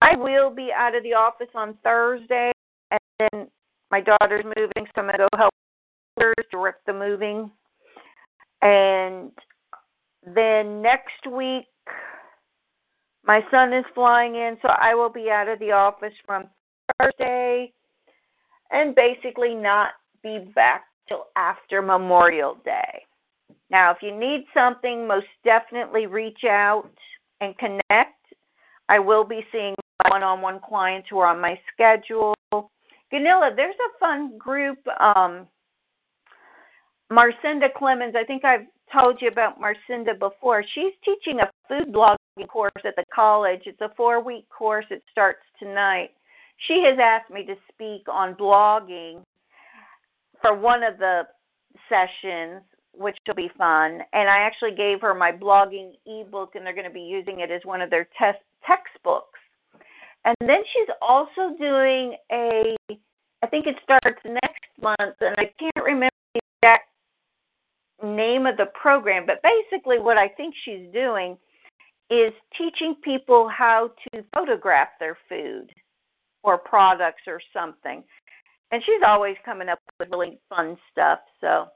I 0.00 0.16
will 0.16 0.50
be 0.50 0.70
out 0.76 0.96
of 0.96 1.02
the 1.04 1.14
office 1.14 1.50
on 1.54 1.76
Thursday, 1.84 2.50
and 2.90 3.00
then 3.20 3.46
my 3.90 4.00
daughter's 4.00 4.44
moving, 4.44 4.86
so 4.86 5.00
I'm 5.00 5.04
going 5.04 5.12
to 5.12 5.18
go 5.18 5.28
help 5.36 5.54
her 6.18 6.34
direct 6.50 6.84
the 6.86 6.92
moving. 6.92 7.50
And 8.62 9.30
then 10.24 10.82
next 10.82 11.26
week, 11.30 11.66
my 13.24 13.42
son 13.50 13.72
is 13.72 13.84
flying 13.94 14.34
in, 14.34 14.56
so 14.60 14.68
I 14.68 14.94
will 14.94 15.08
be 15.08 15.30
out 15.30 15.48
of 15.48 15.60
the 15.60 15.70
office 15.70 16.14
from 16.26 16.48
Thursday 16.98 17.72
and 18.70 18.94
basically 18.94 19.54
not 19.54 19.90
be 20.22 20.50
back 20.54 20.84
till 21.08 21.26
after 21.36 21.82
Memorial 21.82 22.56
Day. 22.64 23.04
Now, 23.70 23.90
if 23.90 23.98
you 24.02 24.16
need 24.16 24.44
something, 24.54 25.06
most 25.06 25.26
definitely 25.44 26.06
reach 26.06 26.44
out 26.48 26.90
and 27.40 27.56
connect. 27.58 28.18
I 28.88 28.98
will 28.98 29.24
be 29.24 29.40
seeing 29.50 29.74
one 30.08 30.22
on 30.22 30.40
one 30.40 30.60
clients 30.66 31.08
who 31.10 31.18
are 31.18 31.28
on 31.28 31.40
my 31.40 31.58
schedule. 31.72 32.34
Ganilla, 32.52 33.54
there's 33.54 33.74
a 33.74 33.98
fun 33.98 34.36
group. 34.38 34.78
Um, 35.00 35.46
Marcinda 37.10 37.72
Clemens, 37.76 38.14
I 38.16 38.24
think 38.24 38.44
I've 38.44 38.66
told 38.92 39.20
you 39.20 39.28
about 39.28 39.60
Marcinda 39.60 40.18
before. 40.18 40.64
She's 40.74 40.92
teaching 41.04 41.40
a 41.40 41.50
food 41.68 41.92
blogging 41.92 42.48
course 42.48 42.72
at 42.84 42.96
the 42.96 43.04
college. 43.14 43.62
It's 43.66 43.80
a 43.80 43.90
four 43.96 44.22
week 44.22 44.46
course, 44.48 44.86
it 44.90 45.02
starts 45.10 45.42
tonight. 45.58 46.10
She 46.56 46.84
has 46.86 46.98
asked 47.00 47.30
me 47.30 47.44
to 47.46 47.54
speak 47.72 48.08
on 48.08 48.34
blogging 48.34 49.24
for 50.40 50.54
one 50.54 50.82
of 50.82 50.98
the 50.98 51.22
sessions, 51.88 52.62
which 52.94 53.16
will 53.26 53.34
be 53.34 53.50
fun. 53.56 54.00
And 54.12 54.28
I 54.28 54.38
actually 54.38 54.74
gave 54.74 55.00
her 55.00 55.14
my 55.14 55.32
blogging 55.32 55.92
ebook, 56.06 56.54
and 56.54 56.64
they're 56.64 56.74
going 56.74 56.86
to 56.86 56.92
be 56.92 57.00
using 57.00 57.40
it 57.40 57.50
as 57.50 57.62
one 57.64 57.80
of 57.80 57.90
their 57.90 58.06
test 58.18 58.38
textbooks. 58.66 59.38
And 60.24 60.36
then 60.40 60.62
she's 60.72 60.88
also 61.00 61.56
doing 61.58 62.16
a, 62.30 62.76
I 63.42 63.46
think 63.48 63.66
it 63.66 63.76
starts 63.82 64.20
next 64.24 64.70
month, 64.80 65.16
and 65.20 65.34
I 65.36 65.50
can't 65.58 65.84
remember 65.84 66.10
the 66.34 66.40
exact 66.62 66.88
name 68.02 68.46
of 68.46 68.56
the 68.56 68.66
program, 68.80 69.26
but 69.26 69.42
basically 69.42 69.98
what 69.98 70.18
I 70.18 70.28
think 70.28 70.54
she's 70.64 70.92
doing 70.92 71.36
is 72.10 72.32
teaching 72.56 72.96
people 73.02 73.48
how 73.48 73.90
to 74.12 74.24
photograph 74.34 74.88
their 75.00 75.16
food 75.28 75.72
or 76.42 76.58
products 76.58 77.22
or 77.26 77.40
something. 77.52 78.02
And 78.70 78.82
she's 78.84 79.02
always 79.06 79.36
coming 79.44 79.68
up 79.68 79.78
with 79.98 80.08
really 80.10 80.38
fun 80.48 80.76
stuff. 80.90 81.20
So 81.40 81.66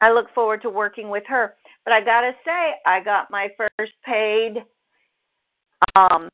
I 0.00 0.12
look 0.12 0.26
forward 0.34 0.62
to 0.62 0.70
working 0.70 1.08
with 1.08 1.24
her. 1.28 1.54
But 1.84 1.94
I 1.94 2.00
got 2.00 2.20
to 2.20 2.32
say, 2.44 2.74
I 2.86 3.02
got 3.02 3.30
my 3.30 3.48
first 3.56 3.92
paid 4.04 4.62
um, 5.96 6.28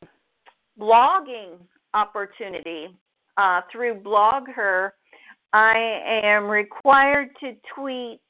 blogging 0.79 1.57
opportunity 1.95 2.89
uh, 3.37 3.61
through 3.73 4.01
BlogHer. 4.01 4.91
I 5.53 6.21
am 6.25 6.45
required 6.45 7.29
to 7.41 7.53
tweet 7.75 8.21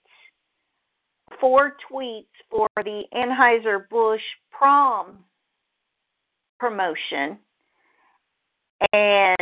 four 1.41 1.77
tweets 1.91 2.27
for 2.51 2.69
the 2.77 3.03
Anheuser-Busch 3.15 4.21
prom 4.53 5.19
promotion 6.59 7.39
and 8.93 9.37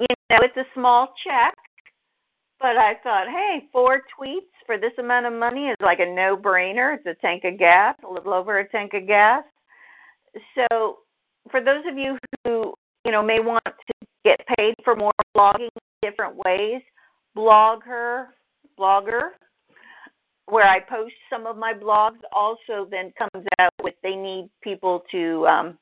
you 0.00 0.06
know 0.30 0.38
it's 0.42 0.56
a 0.56 0.64
small 0.74 1.12
check 1.26 1.54
but 2.60 2.76
i 2.76 2.94
thought 3.02 3.26
hey 3.28 3.68
four 3.72 4.00
tweets 4.18 4.52
for 4.66 4.78
this 4.78 4.92
amount 4.98 5.26
of 5.26 5.32
money 5.32 5.68
is 5.68 5.76
like 5.80 5.98
a 6.00 6.06
no 6.06 6.36
brainer 6.36 6.96
it's 6.96 7.06
a 7.06 7.14
tank 7.20 7.44
of 7.44 7.58
gas 7.58 7.94
a 8.08 8.12
little 8.12 8.32
over 8.32 8.58
a 8.58 8.68
tank 8.68 8.94
of 8.94 9.06
gas. 9.06 9.44
So 10.54 10.98
for 11.50 11.60
those 11.60 11.84
of 11.90 11.98
you 11.98 12.16
who 12.44 12.74
you 13.04 13.12
know 13.12 13.22
may 13.22 13.40
want 13.40 13.64
to 13.64 14.06
get 14.24 14.40
paid 14.56 14.74
for 14.84 14.94
more 14.94 15.12
blogging 15.36 15.68
different 16.02 16.36
ways 16.36 16.80
blogger, 17.36 18.26
blogger 18.78 19.30
where 20.46 20.68
I 20.68 20.80
post 20.80 21.14
some 21.30 21.46
of 21.46 21.56
my 21.56 21.72
blogs 21.72 22.18
also 22.34 22.86
then 22.90 23.12
comes 23.16 23.46
out 23.58 23.72
with 23.82 23.94
they 24.02 24.14
need 24.14 24.50
people 24.62 25.02
to 25.10 25.46
um 25.46 25.78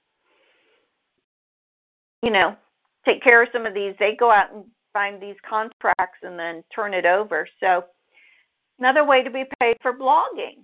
you 2.23 2.31
know 2.31 2.57
take 3.05 3.23
care 3.23 3.43
of 3.43 3.49
some 3.53 3.67
of 3.67 3.75
these. 3.75 3.95
They 3.99 4.17
go 4.19 4.31
out 4.31 4.53
and 4.53 4.65
find 4.93 5.21
these 5.23 5.37
contracts 5.49 6.19
and 6.23 6.39
then 6.39 6.63
turn 6.75 6.95
it 6.95 7.07
over. 7.07 7.49
So 7.61 7.85
another 8.79 9.05
way 9.05 9.23
to 9.23 9.31
be 9.31 9.45
paid 9.61 9.77
for 9.83 9.93
blogging. 9.93 10.63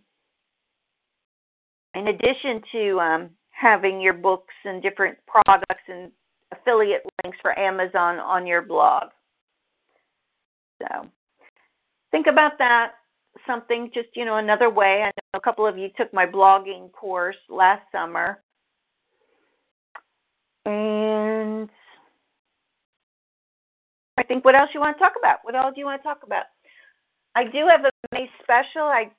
In 1.95 2.09
addition 2.09 2.63
to 2.73 3.01
um 3.01 3.31
having 3.51 4.01
your 4.01 4.13
books 4.13 4.55
and 4.65 4.83
different 4.83 5.17
products 5.27 5.83
and 5.89 6.11
affiliate 6.53 7.03
links 7.25 7.39
for 7.41 7.59
Amazon 7.59 8.19
on 8.19 8.47
your 8.47 8.63
blog. 8.63 9.05
So 10.83 11.09
think 12.11 12.27
about 12.27 12.59
that. 12.59 12.93
Something 13.47 13.91
just 13.95 14.09
you 14.15 14.25
know 14.25 14.37
another 14.37 14.71
way. 14.71 15.03
I 15.03 15.07
know 15.07 15.39
a 15.39 15.41
couple 15.41 15.67
of 15.67 15.79
you 15.79 15.89
took 15.97 16.13
my 16.13 16.27
blogging 16.27 16.93
course 16.93 17.37
last 17.49 17.83
summer 17.93 18.43
and 20.67 21.71
i 24.19 24.23
think 24.25 24.45
what 24.45 24.55
else 24.55 24.71
you 24.75 24.81
want 24.81 24.97
to 24.97 25.01
talk 25.03 25.13
about? 25.19 25.39
What 25.43 25.55
else 25.55 25.75
do 25.75 25.81
you 25.81 25.87
want 25.87 26.03
to 26.03 26.09
talk 26.09 26.23
about? 26.25 26.45
I 27.35 27.45
do 27.45 27.67
have 27.69 27.85
a 27.85 27.91
may 28.13 28.29
special. 28.43 28.83
I 28.83 29.11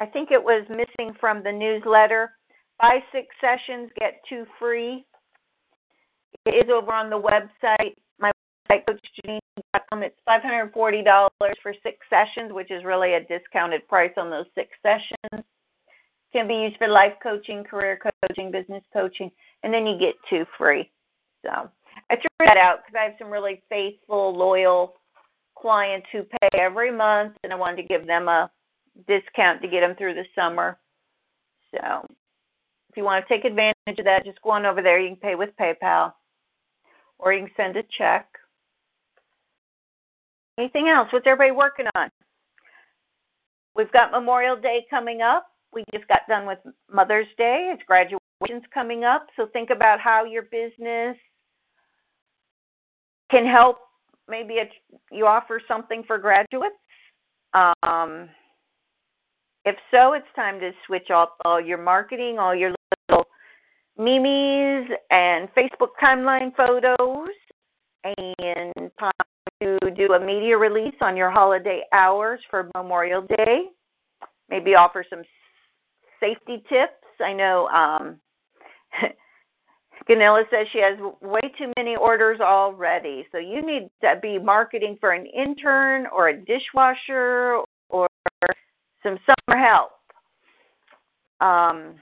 i 0.00 0.06
think 0.06 0.30
it 0.30 0.42
was 0.42 0.64
missing 0.68 1.14
from 1.20 1.42
the 1.42 1.52
newsletter. 1.52 2.32
Buy 2.78 2.98
six 3.12 3.28
sessions 3.40 3.90
get 3.98 4.20
two 4.28 4.44
free. 4.58 5.04
It 6.46 6.50
is 6.50 6.70
over 6.72 6.92
on 6.92 7.10
the 7.10 7.20
website. 7.20 7.94
My 8.18 8.30
website 8.70 8.84
coachjanine.com 8.88 10.02
it's 10.02 10.16
five 10.24 10.42
hundred 10.42 10.62
and 10.62 10.72
forty 10.72 11.02
dollars 11.02 11.56
for 11.62 11.74
six 11.82 11.98
sessions 12.08 12.52
which 12.52 12.70
is 12.70 12.84
really 12.84 13.14
a 13.14 13.24
discounted 13.24 13.86
price 13.88 14.12
on 14.16 14.30
those 14.30 14.46
six 14.54 14.70
sessions. 14.82 15.44
Can 16.32 16.48
be 16.48 16.54
used 16.54 16.76
for 16.78 16.88
life 16.88 17.12
coaching 17.22 17.64
career 17.64 17.98
coaching 18.22 18.50
business 18.50 18.82
coaching 18.92 19.30
and 19.62 19.72
then 19.72 19.86
you 19.86 19.98
get 19.98 20.14
two 20.28 20.44
free 20.58 20.90
so 21.44 21.68
i 22.10 22.16
threw 22.16 22.46
that 22.46 22.56
out 22.56 22.78
because 22.78 22.98
i 22.98 23.04
have 23.04 23.14
some 23.18 23.30
really 23.30 23.62
faithful 23.68 24.36
loyal 24.36 24.94
clients 25.62 26.06
who 26.12 26.24
pay 26.24 26.48
every 26.58 26.94
month, 26.94 27.34
and 27.44 27.52
I 27.52 27.56
wanted 27.56 27.76
to 27.76 27.88
give 27.88 28.06
them 28.06 28.28
a 28.28 28.50
discount 29.06 29.62
to 29.62 29.68
get 29.68 29.80
them 29.80 29.94
through 29.96 30.14
the 30.14 30.24
summer. 30.34 30.76
So 31.70 32.04
if 32.90 32.96
you 32.96 33.04
want 33.04 33.24
to 33.26 33.34
take 33.34 33.44
advantage 33.44 33.98
of 33.98 34.04
that, 34.04 34.24
just 34.24 34.42
go 34.42 34.50
on 34.50 34.66
over 34.66 34.82
there. 34.82 35.00
You 35.00 35.08
can 35.10 35.16
pay 35.16 35.34
with 35.36 35.50
PayPal 35.58 36.12
or 37.18 37.32
you 37.32 37.46
can 37.46 37.54
send 37.56 37.76
a 37.76 37.82
check. 37.96 38.26
Anything 40.58 40.88
else? 40.88 41.08
What's 41.12 41.26
everybody 41.26 41.52
working 41.52 41.86
on? 41.94 42.10
We've 43.74 43.92
got 43.92 44.10
Memorial 44.10 44.56
Day 44.56 44.84
coming 44.90 45.22
up. 45.22 45.46
We 45.72 45.84
just 45.94 46.06
got 46.08 46.20
done 46.28 46.46
with 46.46 46.58
Mother's 46.92 47.28
Day. 47.38 47.72
It's 47.72 47.82
coming 48.72 49.04
up. 49.04 49.26
So 49.36 49.46
think 49.52 49.70
about 49.70 50.00
how 50.00 50.24
your 50.24 50.42
business 50.42 51.16
can 53.30 53.46
help. 53.46 53.78
Maybe 54.28 54.56
you 55.10 55.26
offer 55.26 55.60
something 55.66 56.04
for 56.06 56.18
graduates. 56.18 56.74
Um, 57.54 58.28
if 59.64 59.76
so, 59.90 60.14
it's 60.14 60.26
time 60.34 60.58
to 60.60 60.72
switch 60.86 61.10
off 61.10 61.30
all 61.44 61.60
your 61.60 61.78
marketing, 61.78 62.38
all 62.38 62.54
your 62.54 62.74
little 63.08 63.26
memes 63.96 64.88
and 65.10 65.48
Facebook 65.54 65.90
timeline 66.02 66.54
photos, 66.56 67.28
and 68.04 68.90
time 68.98 69.12
to 69.62 69.78
do 69.96 70.14
a 70.14 70.20
media 70.24 70.56
release 70.56 70.94
on 71.00 71.16
your 71.16 71.30
holiday 71.30 71.82
hours 71.92 72.40
for 72.50 72.70
Memorial 72.74 73.22
Day. 73.36 73.66
Maybe 74.48 74.74
offer 74.74 75.04
some 75.08 75.22
safety 76.18 76.62
tips. 76.68 76.92
I 77.20 77.32
know 77.32 77.68
um, 77.68 78.18
Ganilla 80.08 80.42
says 80.50 80.66
she 80.72 80.78
has 80.78 80.98
way 81.20 81.40
too 81.58 81.72
many 81.76 81.96
orders 81.96 82.40
already. 82.40 83.26
So 83.32 83.38
you 83.38 83.64
need 83.64 83.88
to 84.02 84.14
be 84.20 84.38
marketing 84.38 84.96
for 85.00 85.12
an 85.12 85.26
intern 85.26 86.06
or 86.06 86.28
a 86.28 86.36
dishwasher 86.36 87.60
or 87.88 88.08
some 89.02 89.18
summer 89.26 89.58
help. 89.58 89.90
Um, 91.40 91.94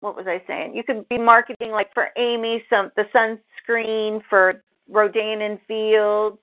what 0.00 0.16
was 0.16 0.26
I 0.26 0.42
saying? 0.46 0.74
You 0.74 0.82
could 0.82 1.08
be 1.08 1.18
marketing 1.18 1.70
like 1.70 1.92
for 1.94 2.08
Amy 2.16 2.62
some 2.68 2.90
the 2.96 3.04
sunscreen 3.14 4.20
for 4.28 4.62
Rodan 4.88 5.42
and 5.42 5.58
Fields. 5.68 6.38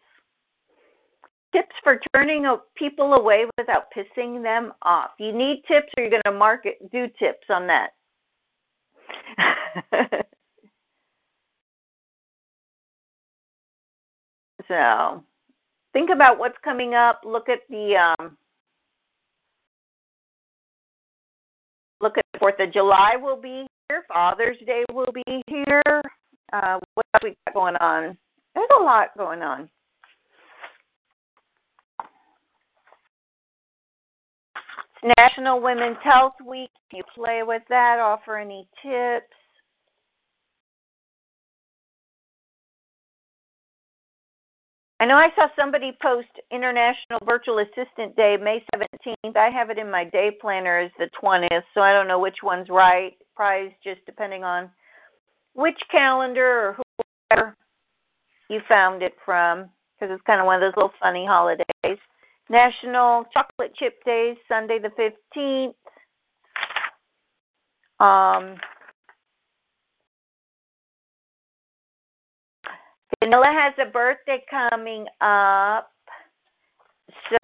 Tips 1.51 1.75
for 1.83 1.99
turning 2.13 2.45
people 2.75 3.13
away 3.13 3.45
without 3.57 3.85
pissing 3.95 4.43
them 4.43 4.71
off. 4.83 5.11
You 5.17 5.31
need 5.35 5.63
tips, 5.67 5.87
or 5.97 6.03
you're 6.03 6.11
going 6.11 6.21
to 6.25 6.31
market 6.31 6.77
do 6.91 7.07
tips 7.17 7.47
on 7.49 7.65
that. 7.67 7.89
so, 14.67 15.23
think 15.93 16.11
about 16.11 16.37
what's 16.37 16.57
coming 16.63 16.93
up. 16.93 17.21
Look 17.25 17.49
at 17.49 17.61
the 17.69 18.13
um, 18.19 18.37
look 22.01 22.17
at 22.17 22.25
Fourth 22.39 22.59
of 22.59 22.71
July 22.71 23.15
will 23.19 23.41
be 23.41 23.65
here. 23.89 24.03
Father's 24.07 24.57
Day 24.65 24.83
will 24.93 25.11
be 25.11 25.23
here. 25.47 25.81
Uh, 26.53 26.79
what 26.93 27.05
else 27.13 27.23
we 27.23 27.35
got 27.47 27.53
going 27.53 27.75
on? 27.77 28.17
There's 28.55 28.69
a 28.79 28.83
lot 28.83 29.09
going 29.17 29.41
on. 29.41 29.69
It's 35.01 35.13
National 35.17 35.61
Women's 35.61 35.97
Health 36.03 36.33
Week. 36.45 36.71
You 36.91 37.03
play 37.15 37.41
with 37.43 37.61
that. 37.69 37.99
Offer 37.99 38.37
any 38.37 38.67
tips. 38.83 39.27
I 45.01 45.05
know 45.05 45.15
I 45.15 45.29
saw 45.35 45.47
somebody 45.57 45.97
post 46.01 46.27
International 46.51 47.19
Virtual 47.25 47.59
Assistant 47.59 48.17
Day, 48.17 48.35
May 48.41 48.61
17th. 48.75 49.37
I 49.37 49.49
have 49.49 49.69
it 49.69 49.77
in 49.77 49.89
my 49.89 50.03
day 50.03 50.31
planner 50.41 50.79
as 50.79 50.91
the 50.99 51.09
20th, 51.23 51.61
so 51.73 51.79
I 51.79 51.93
don't 51.93 52.07
know 52.07 52.19
which 52.19 52.37
one's 52.43 52.67
right. 52.69 53.13
Probably 53.33 53.77
just 53.81 54.05
depending 54.05 54.43
on 54.43 54.69
which 55.53 55.79
calendar 55.89 56.43
or 56.43 56.77
whoever 57.31 57.55
you 58.49 58.59
found 58.67 59.01
it 59.01 59.13
from, 59.23 59.69
because 59.95 60.13
it's 60.13 60.23
kind 60.27 60.41
of 60.41 60.45
one 60.45 60.55
of 60.55 60.61
those 60.61 60.75
little 60.75 60.91
funny 61.01 61.25
holidays. 61.25 61.97
National 62.49 63.25
Chocolate 63.33 63.75
Chip 63.75 64.03
Day, 64.05 64.35
Sunday 64.47 64.79
the 64.79 64.89
15th. 65.37 65.73
Um, 67.99 68.57
Vanilla 73.21 73.51
has 73.53 73.73
a 73.85 73.91
birthday 73.91 74.41
coming 74.49 75.05
up. 75.21 75.91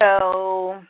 So 0.00 0.80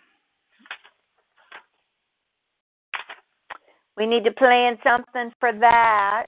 we 3.96 4.06
need 4.06 4.24
to 4.24 4.32
plan 4.32 4.78
something 4.84 5.32
for 5.40 5.52
that. 5.52 6.26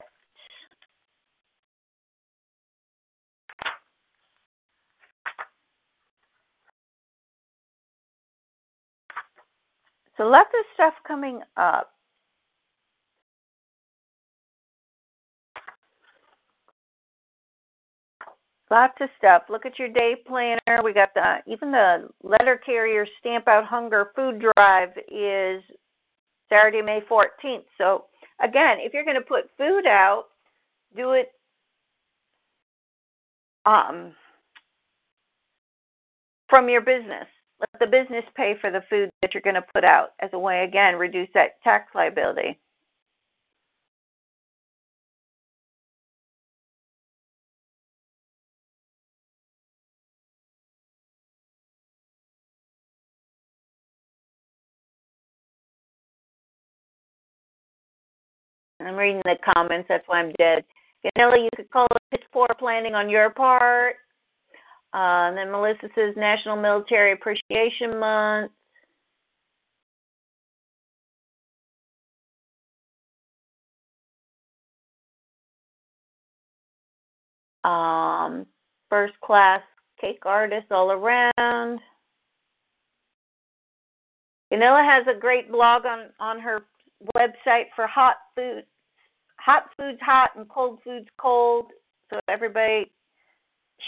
So 10.18 10.24
lots 10.24 10.50
of 10.52 10.64
stuff 10.74 10.94
coming 11.06 11.40
up. 11.56 11.92
Lots 18.70 18.94
of 19.00 19.08
stuff. 19.16 19.44
Look 19.48 19.64
at 19.64 19.78
your 19.78 19.88
day 19.88 20.16
planner. 20.26 20.82
We 20.84 20.92
got 20.92 21.14
the 21.14 21.36
even 21.46 21.70
the 21.70 22.08
letter 22.22 22.60
carrier 22.66 23.06
stamp 23.20 23.48
out 23.48 23.64
hunger 23.64 24.10
food 24.14 24.42
drive 24.56 24.90
is 25.10 25.62
Saturday, 26.50 26.82
May 26.82 27.00
14th. 27.08 27.64
So 27.78 28.06
again, 28.42 28.78
if 28.80 28.92
you're 28.92 29.04
going 29.04 29.14
to 29.14 29.22
put 29.22 29.48
food 29.56 29.86
out, 29.86 30.24
do 30.96 31.12
it 31.12 31.28
um, 33.64 34.12
from 36.50 36.68
your 36.68 36.80
business. 36.80 37.26
Let 37.60 37.80
the 37.80 37.86
business 37.86 38.24
pay 38.36 38.54
for 38.60 38.70
the 38.70 38.82
food 38.88 39.10
that 39.22 39.34
you're 39.34 39.42
going 39.42 39.54
to 39.54 39.64
put 39.74 39.84
out 39.84 40.10
as 40.20 40.30
a 40.32 40.38
way 40.38 40.64
again 40.64 40.96
reduce 40.96 41.28
that 41.34 41.62
tax 41.64 41.94
liability. 41.94 42.58
I'm 58.80 58.94
reading 58.94 59.22
the 59.24 59.36
comments. 59.54 59.86
That's 59.88 60.04
why 60.06 60.20
I'm 60.20 60.32
dead. 60.38 60.64
Ganilla, 61.04 61.42
you 61.42 61.48
could 61.56 61.70
call 61.70 61.86
it 62.12 62.22
poor 62.32 62.48
planning 62.58 62.94
on 62.94 63.10
your 63.10 63.30
part. 63.30 63.96
Uh, 64.94 65.28
and 65.28 65.36
then 65.36 65.50
Melissa 65.50 65.88
says 65.94 66.14
National 66.16 66.56
Military 66.56 67.12
Appreciation 67.12 67.98
Month. 68.00 68.52
Um, 77.64 78.46
first 78.88 79.12
class 79.20 79.60
cake 80.00 80.22
artists 80.24 80.70
all 80.70 80.90
around. 80.90 81.80
Ganilla 84.50 84.82
has 84.82 85.06
a 85.06 85.18
great 85.18 85.52
blog 85.52 85.84
on 85.84 86.06
on 86.18 86.40
her 86.40 86.64
website 87.14 87.66
for 87.76 87.86
hot 87.86 88.16
food, 88.34 88.64
hot 89.38 89.64
foods 89.76 89.98
hot 90.00 90.30
and 90.36 90.48
cold 90.48 90.78
foods 90.82 91.08
cold. 91.18 91.66
So 92.10 92.20
everybody 92.28 92.90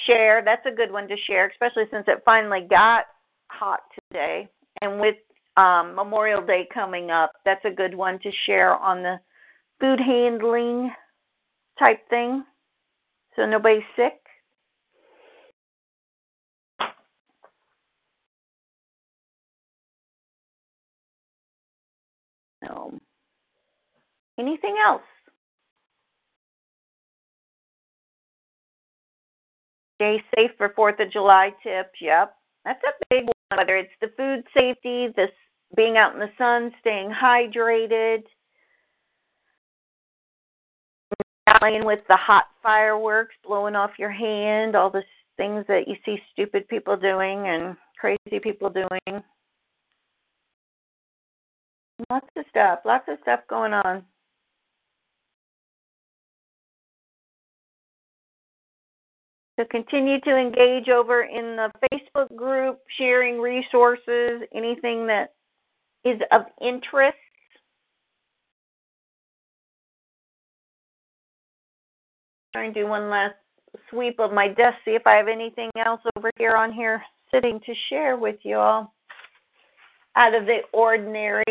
share. 0.07 0.43
That's 0.45 0.65
a 0.67 0.75
good 0.75 0.93
one 0.93 1.09
to 1.09 1.17
share, 1.27 1.49
especially 1.49 1.85
since 1.91 2.05
it 2.09 2.23
finally 2.25 2.67
got 2.69 3.05
hot 3.49 3.81
today. 4.11 4.49
And 4.83 5.01
with 5.01 5.17
um, 5.57 5.95
Memorial 5.95 6.45
Day 6.45 6.67
coming 6.73 7.11
up, 7.11 7.33
that's 7.45 7.65
a 7.65 7.71
good 7.71 7.95
one 7.95 8.19
to 8.21 8.31
share 8.47 8.75
on 8.75 9.03
the 9.03 9.17
food 9.81 10.01
handling 10.01 10.91
type 11.79 12.09
thing, 12.11 12.45
so 13.37 13.47
nobody's 13.47 13.83
sick. 13.97 14.21
Anything 24.41 24.77
else? 24.83 25.03
Stay 30.01 30.23
safe 30.35 30.53
for 30.57 30.73
Fourth 30.75 30.99
of 30.99 31.13
July 31.13 31.51
tips. 31.63 32.01
Yep, 32.01 32.35
that's 32.65 32.83
a 32.85 33.05
big 33.11 33.25
one. 33.25 33.59
Whether 33.59 33.77
it's 33.77 33.93
the 34.01 34.11
food 34.17 34.45
safety, 34.57 35.09
this 35.15 35.29
being 35.77 35.99
out 35.99 36.15
in 36.15 36.21
the 36.21 36.31
sun, 36.39 36.73
staying 36.81 37.11
hydrated. 37.11 38.23
playing 41.59 41.85
with 41.85 42.01
the 42.09 42.17
hot 42.17 42.45
fireworks, 42.63 43.35
blowing 43.47 43.77
off 43.77 43.91
your 43.99 44.11
hand, 44.11 44.75
all 44.75 44.89
the 44.89 45.03
things 45.37 45.65
that 45.69 45.87
you 45.87 45.97
see 46.07 46.17
stupid 46.33 46.67
people 46.69 46.97
doing 46.97 47.49
and 47.49 47.77
crazy 47.99 48.41
people 48.43 48.71
doing. 48.71 49.23
Lots 52.09 52.29
of 52.37 52.45
stuff, 52.49 52.79
lots 52.87 53.05
of 53.09 53.19
stuff 53.21 53.41
going 53.51 53.75
on. 53.75 54.05
So 59.61 59.67
continue 59.71 60.19
to 60.21 60.37
engage 60.39 60.89
over 60.89 61.25
in 61.25 61.55
the 61.55 61.71
Facebook 61.93 62.35
group, 62.35 62.81
sharing 62.97 63.39
resources, 63.39 64.41
anything 64.55 65.07
that 65.07 65.35
is 66.03 66.19
of 66.33 66.43
interest. 66.63 67.19
Try 72.55 72.65
and 72.65 72.75
do 72.75 72.87
one 72.87 73.11
last 73.11 73.35
sweep 73.91 74.19
of 74.19 74.33
my 74.33 74.49
desk, 74.49 74.79
see 74.87 74.93
if 74.93 75.07
I 75.07 75.17
have 75.17 75.29
anything 75.29 75.71
else 75.85 76.01
over 76.17 76.31
here 76.39 76.57
on 76.57 76.73
here 76.73 77.03
sitting 77.31 77.61
to 77.67 77.75
share 77.91 78.17
with 78.17 78.37
you 78.43 78.57
all 78.57 78.95
out 80.17 80.35
of 80.35 80.47
the 80.47 80.61
ordinary. 80.73 81.45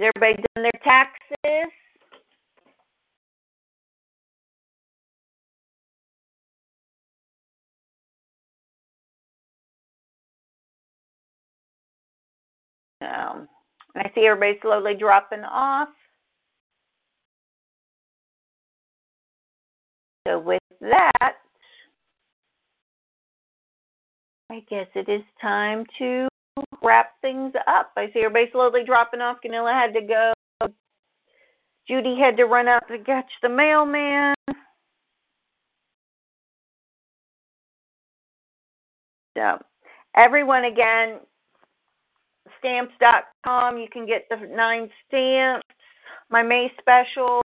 Has 0.00 0.10
everybody 0.16 0.42
done 0.54 0.64
their 0.64 0.80
taxes? 0.82 1.72
Um, 13.00 13.48
I 13.96 14.10
see 14.14 14.26
everybody 14.26 14.58
slowly 14.62 14.94
dropping 14.98 15.44
off. 15.44 15.88
So 20.26 20.38
with 20.38 20.60
that, 20.80 21.34
I 24.50 24.60
guess 24.68 24.86
it 24.94 25.08
is 25.08 25.22
time 25.40 25.84
to 25.98 26.28
wrap 26.82 27.12
things 27.20 27.52
up. 27.66 27.92
I 27.96 28.06
see 28.12 28.20
everybody 28.20 28.50
slowly 28.52 28.82
dropping 28.84 29.20
off. 29.20 29.38
Ganilla 29.44 29.72
had 29.72 29.94
to 29.94 30.00
go. 30.00 30.32
Judy 31.88 32.16
had 32.18 32.36
to 32.38 32.44
run 32.44 32.68
out 32.68 32.86
to 32.88 32.98
catch 32.98 33.30
the 33.42 33.48
mailman. 33.48 34.34
So, 39.36 39.58
everyone 40.16 40.64
again, 40.64 41.18
stamps.com, 42.58 43.78
you 43.78 43.88
can 43.92 44.06
get 44.06 44.26
the 44.30 44.36
nine 44.54 44.88
stamps. 45.06 45.66
My 46.30 46.42
May 46.42 46.72
special, 46.78 47.42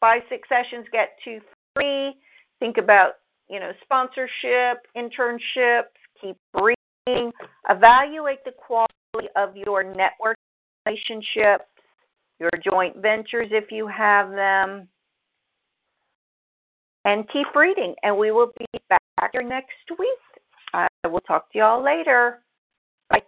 buy 0.00 0.20
six 0.28 0.48
sessions, 0.48 0.86
get 0.92 1.18
two 1.22 1.40
free. 1.74 2.14
Think 2.60 2.78
about, 2.78 3.14
you 3.50 3.60
know, 3.60 3.72
sponsorship, 3.82 4.86
internships, 4.96 5.92
keep 6.20 6.36
reading, 6.54 6.76
evaluate 7.68 8.44
the 8.44 8.52
quality 8.52 9.28
of 9.36 9.56
your 9.56 9.82
network 9.82 10.36
relationships, 10.86 11.64
your 12.38 12.50
joint 12.64 12.96
ventures 12.96 13.48
if 13.50 13.70
you 13.70 13.86
have 13.86 14.30
them, 14.30 14.88
and 17.04 17.24
keep 17.32 17.46
reading. 17.54 17.94
And 18.02 18.16
we 18.16 18.32
will 18.32 18.52
be 18.58 18.66
back 18.88 19.30
here 19.32 19.42
next 19.42 19.70
week. 19.98 20.08
I 20.74 20.88
will 21.04 21.20
talk 21.20 21.50
to 21.52 21.58
you 21.58 21.64
all 21.64 21.82
later. 21.82 22.42
Bye. 23.08 23.22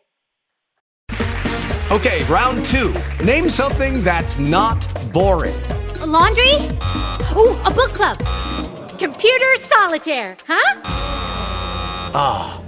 Okay, 1.90 2.24
round 2.24 2.66
two. 2.66 2.94
Name 3.24 3.48
something 3.48 4.02
that's 4.02 4.38
not 4.38 4.86
boring. 5.12 5.54
A 6.00 6.06
laundry? 6.06 6.52
Ooh, 7.36 7.56
a 7.64 7.70
book 7.70 7.90
club. 7.90 8.18
Computer 8.98 9.56
solitaire, 9.56 10.36
huh? 10.46 10.80
Ah, 12.14 12.60
oh, 12.60 12.67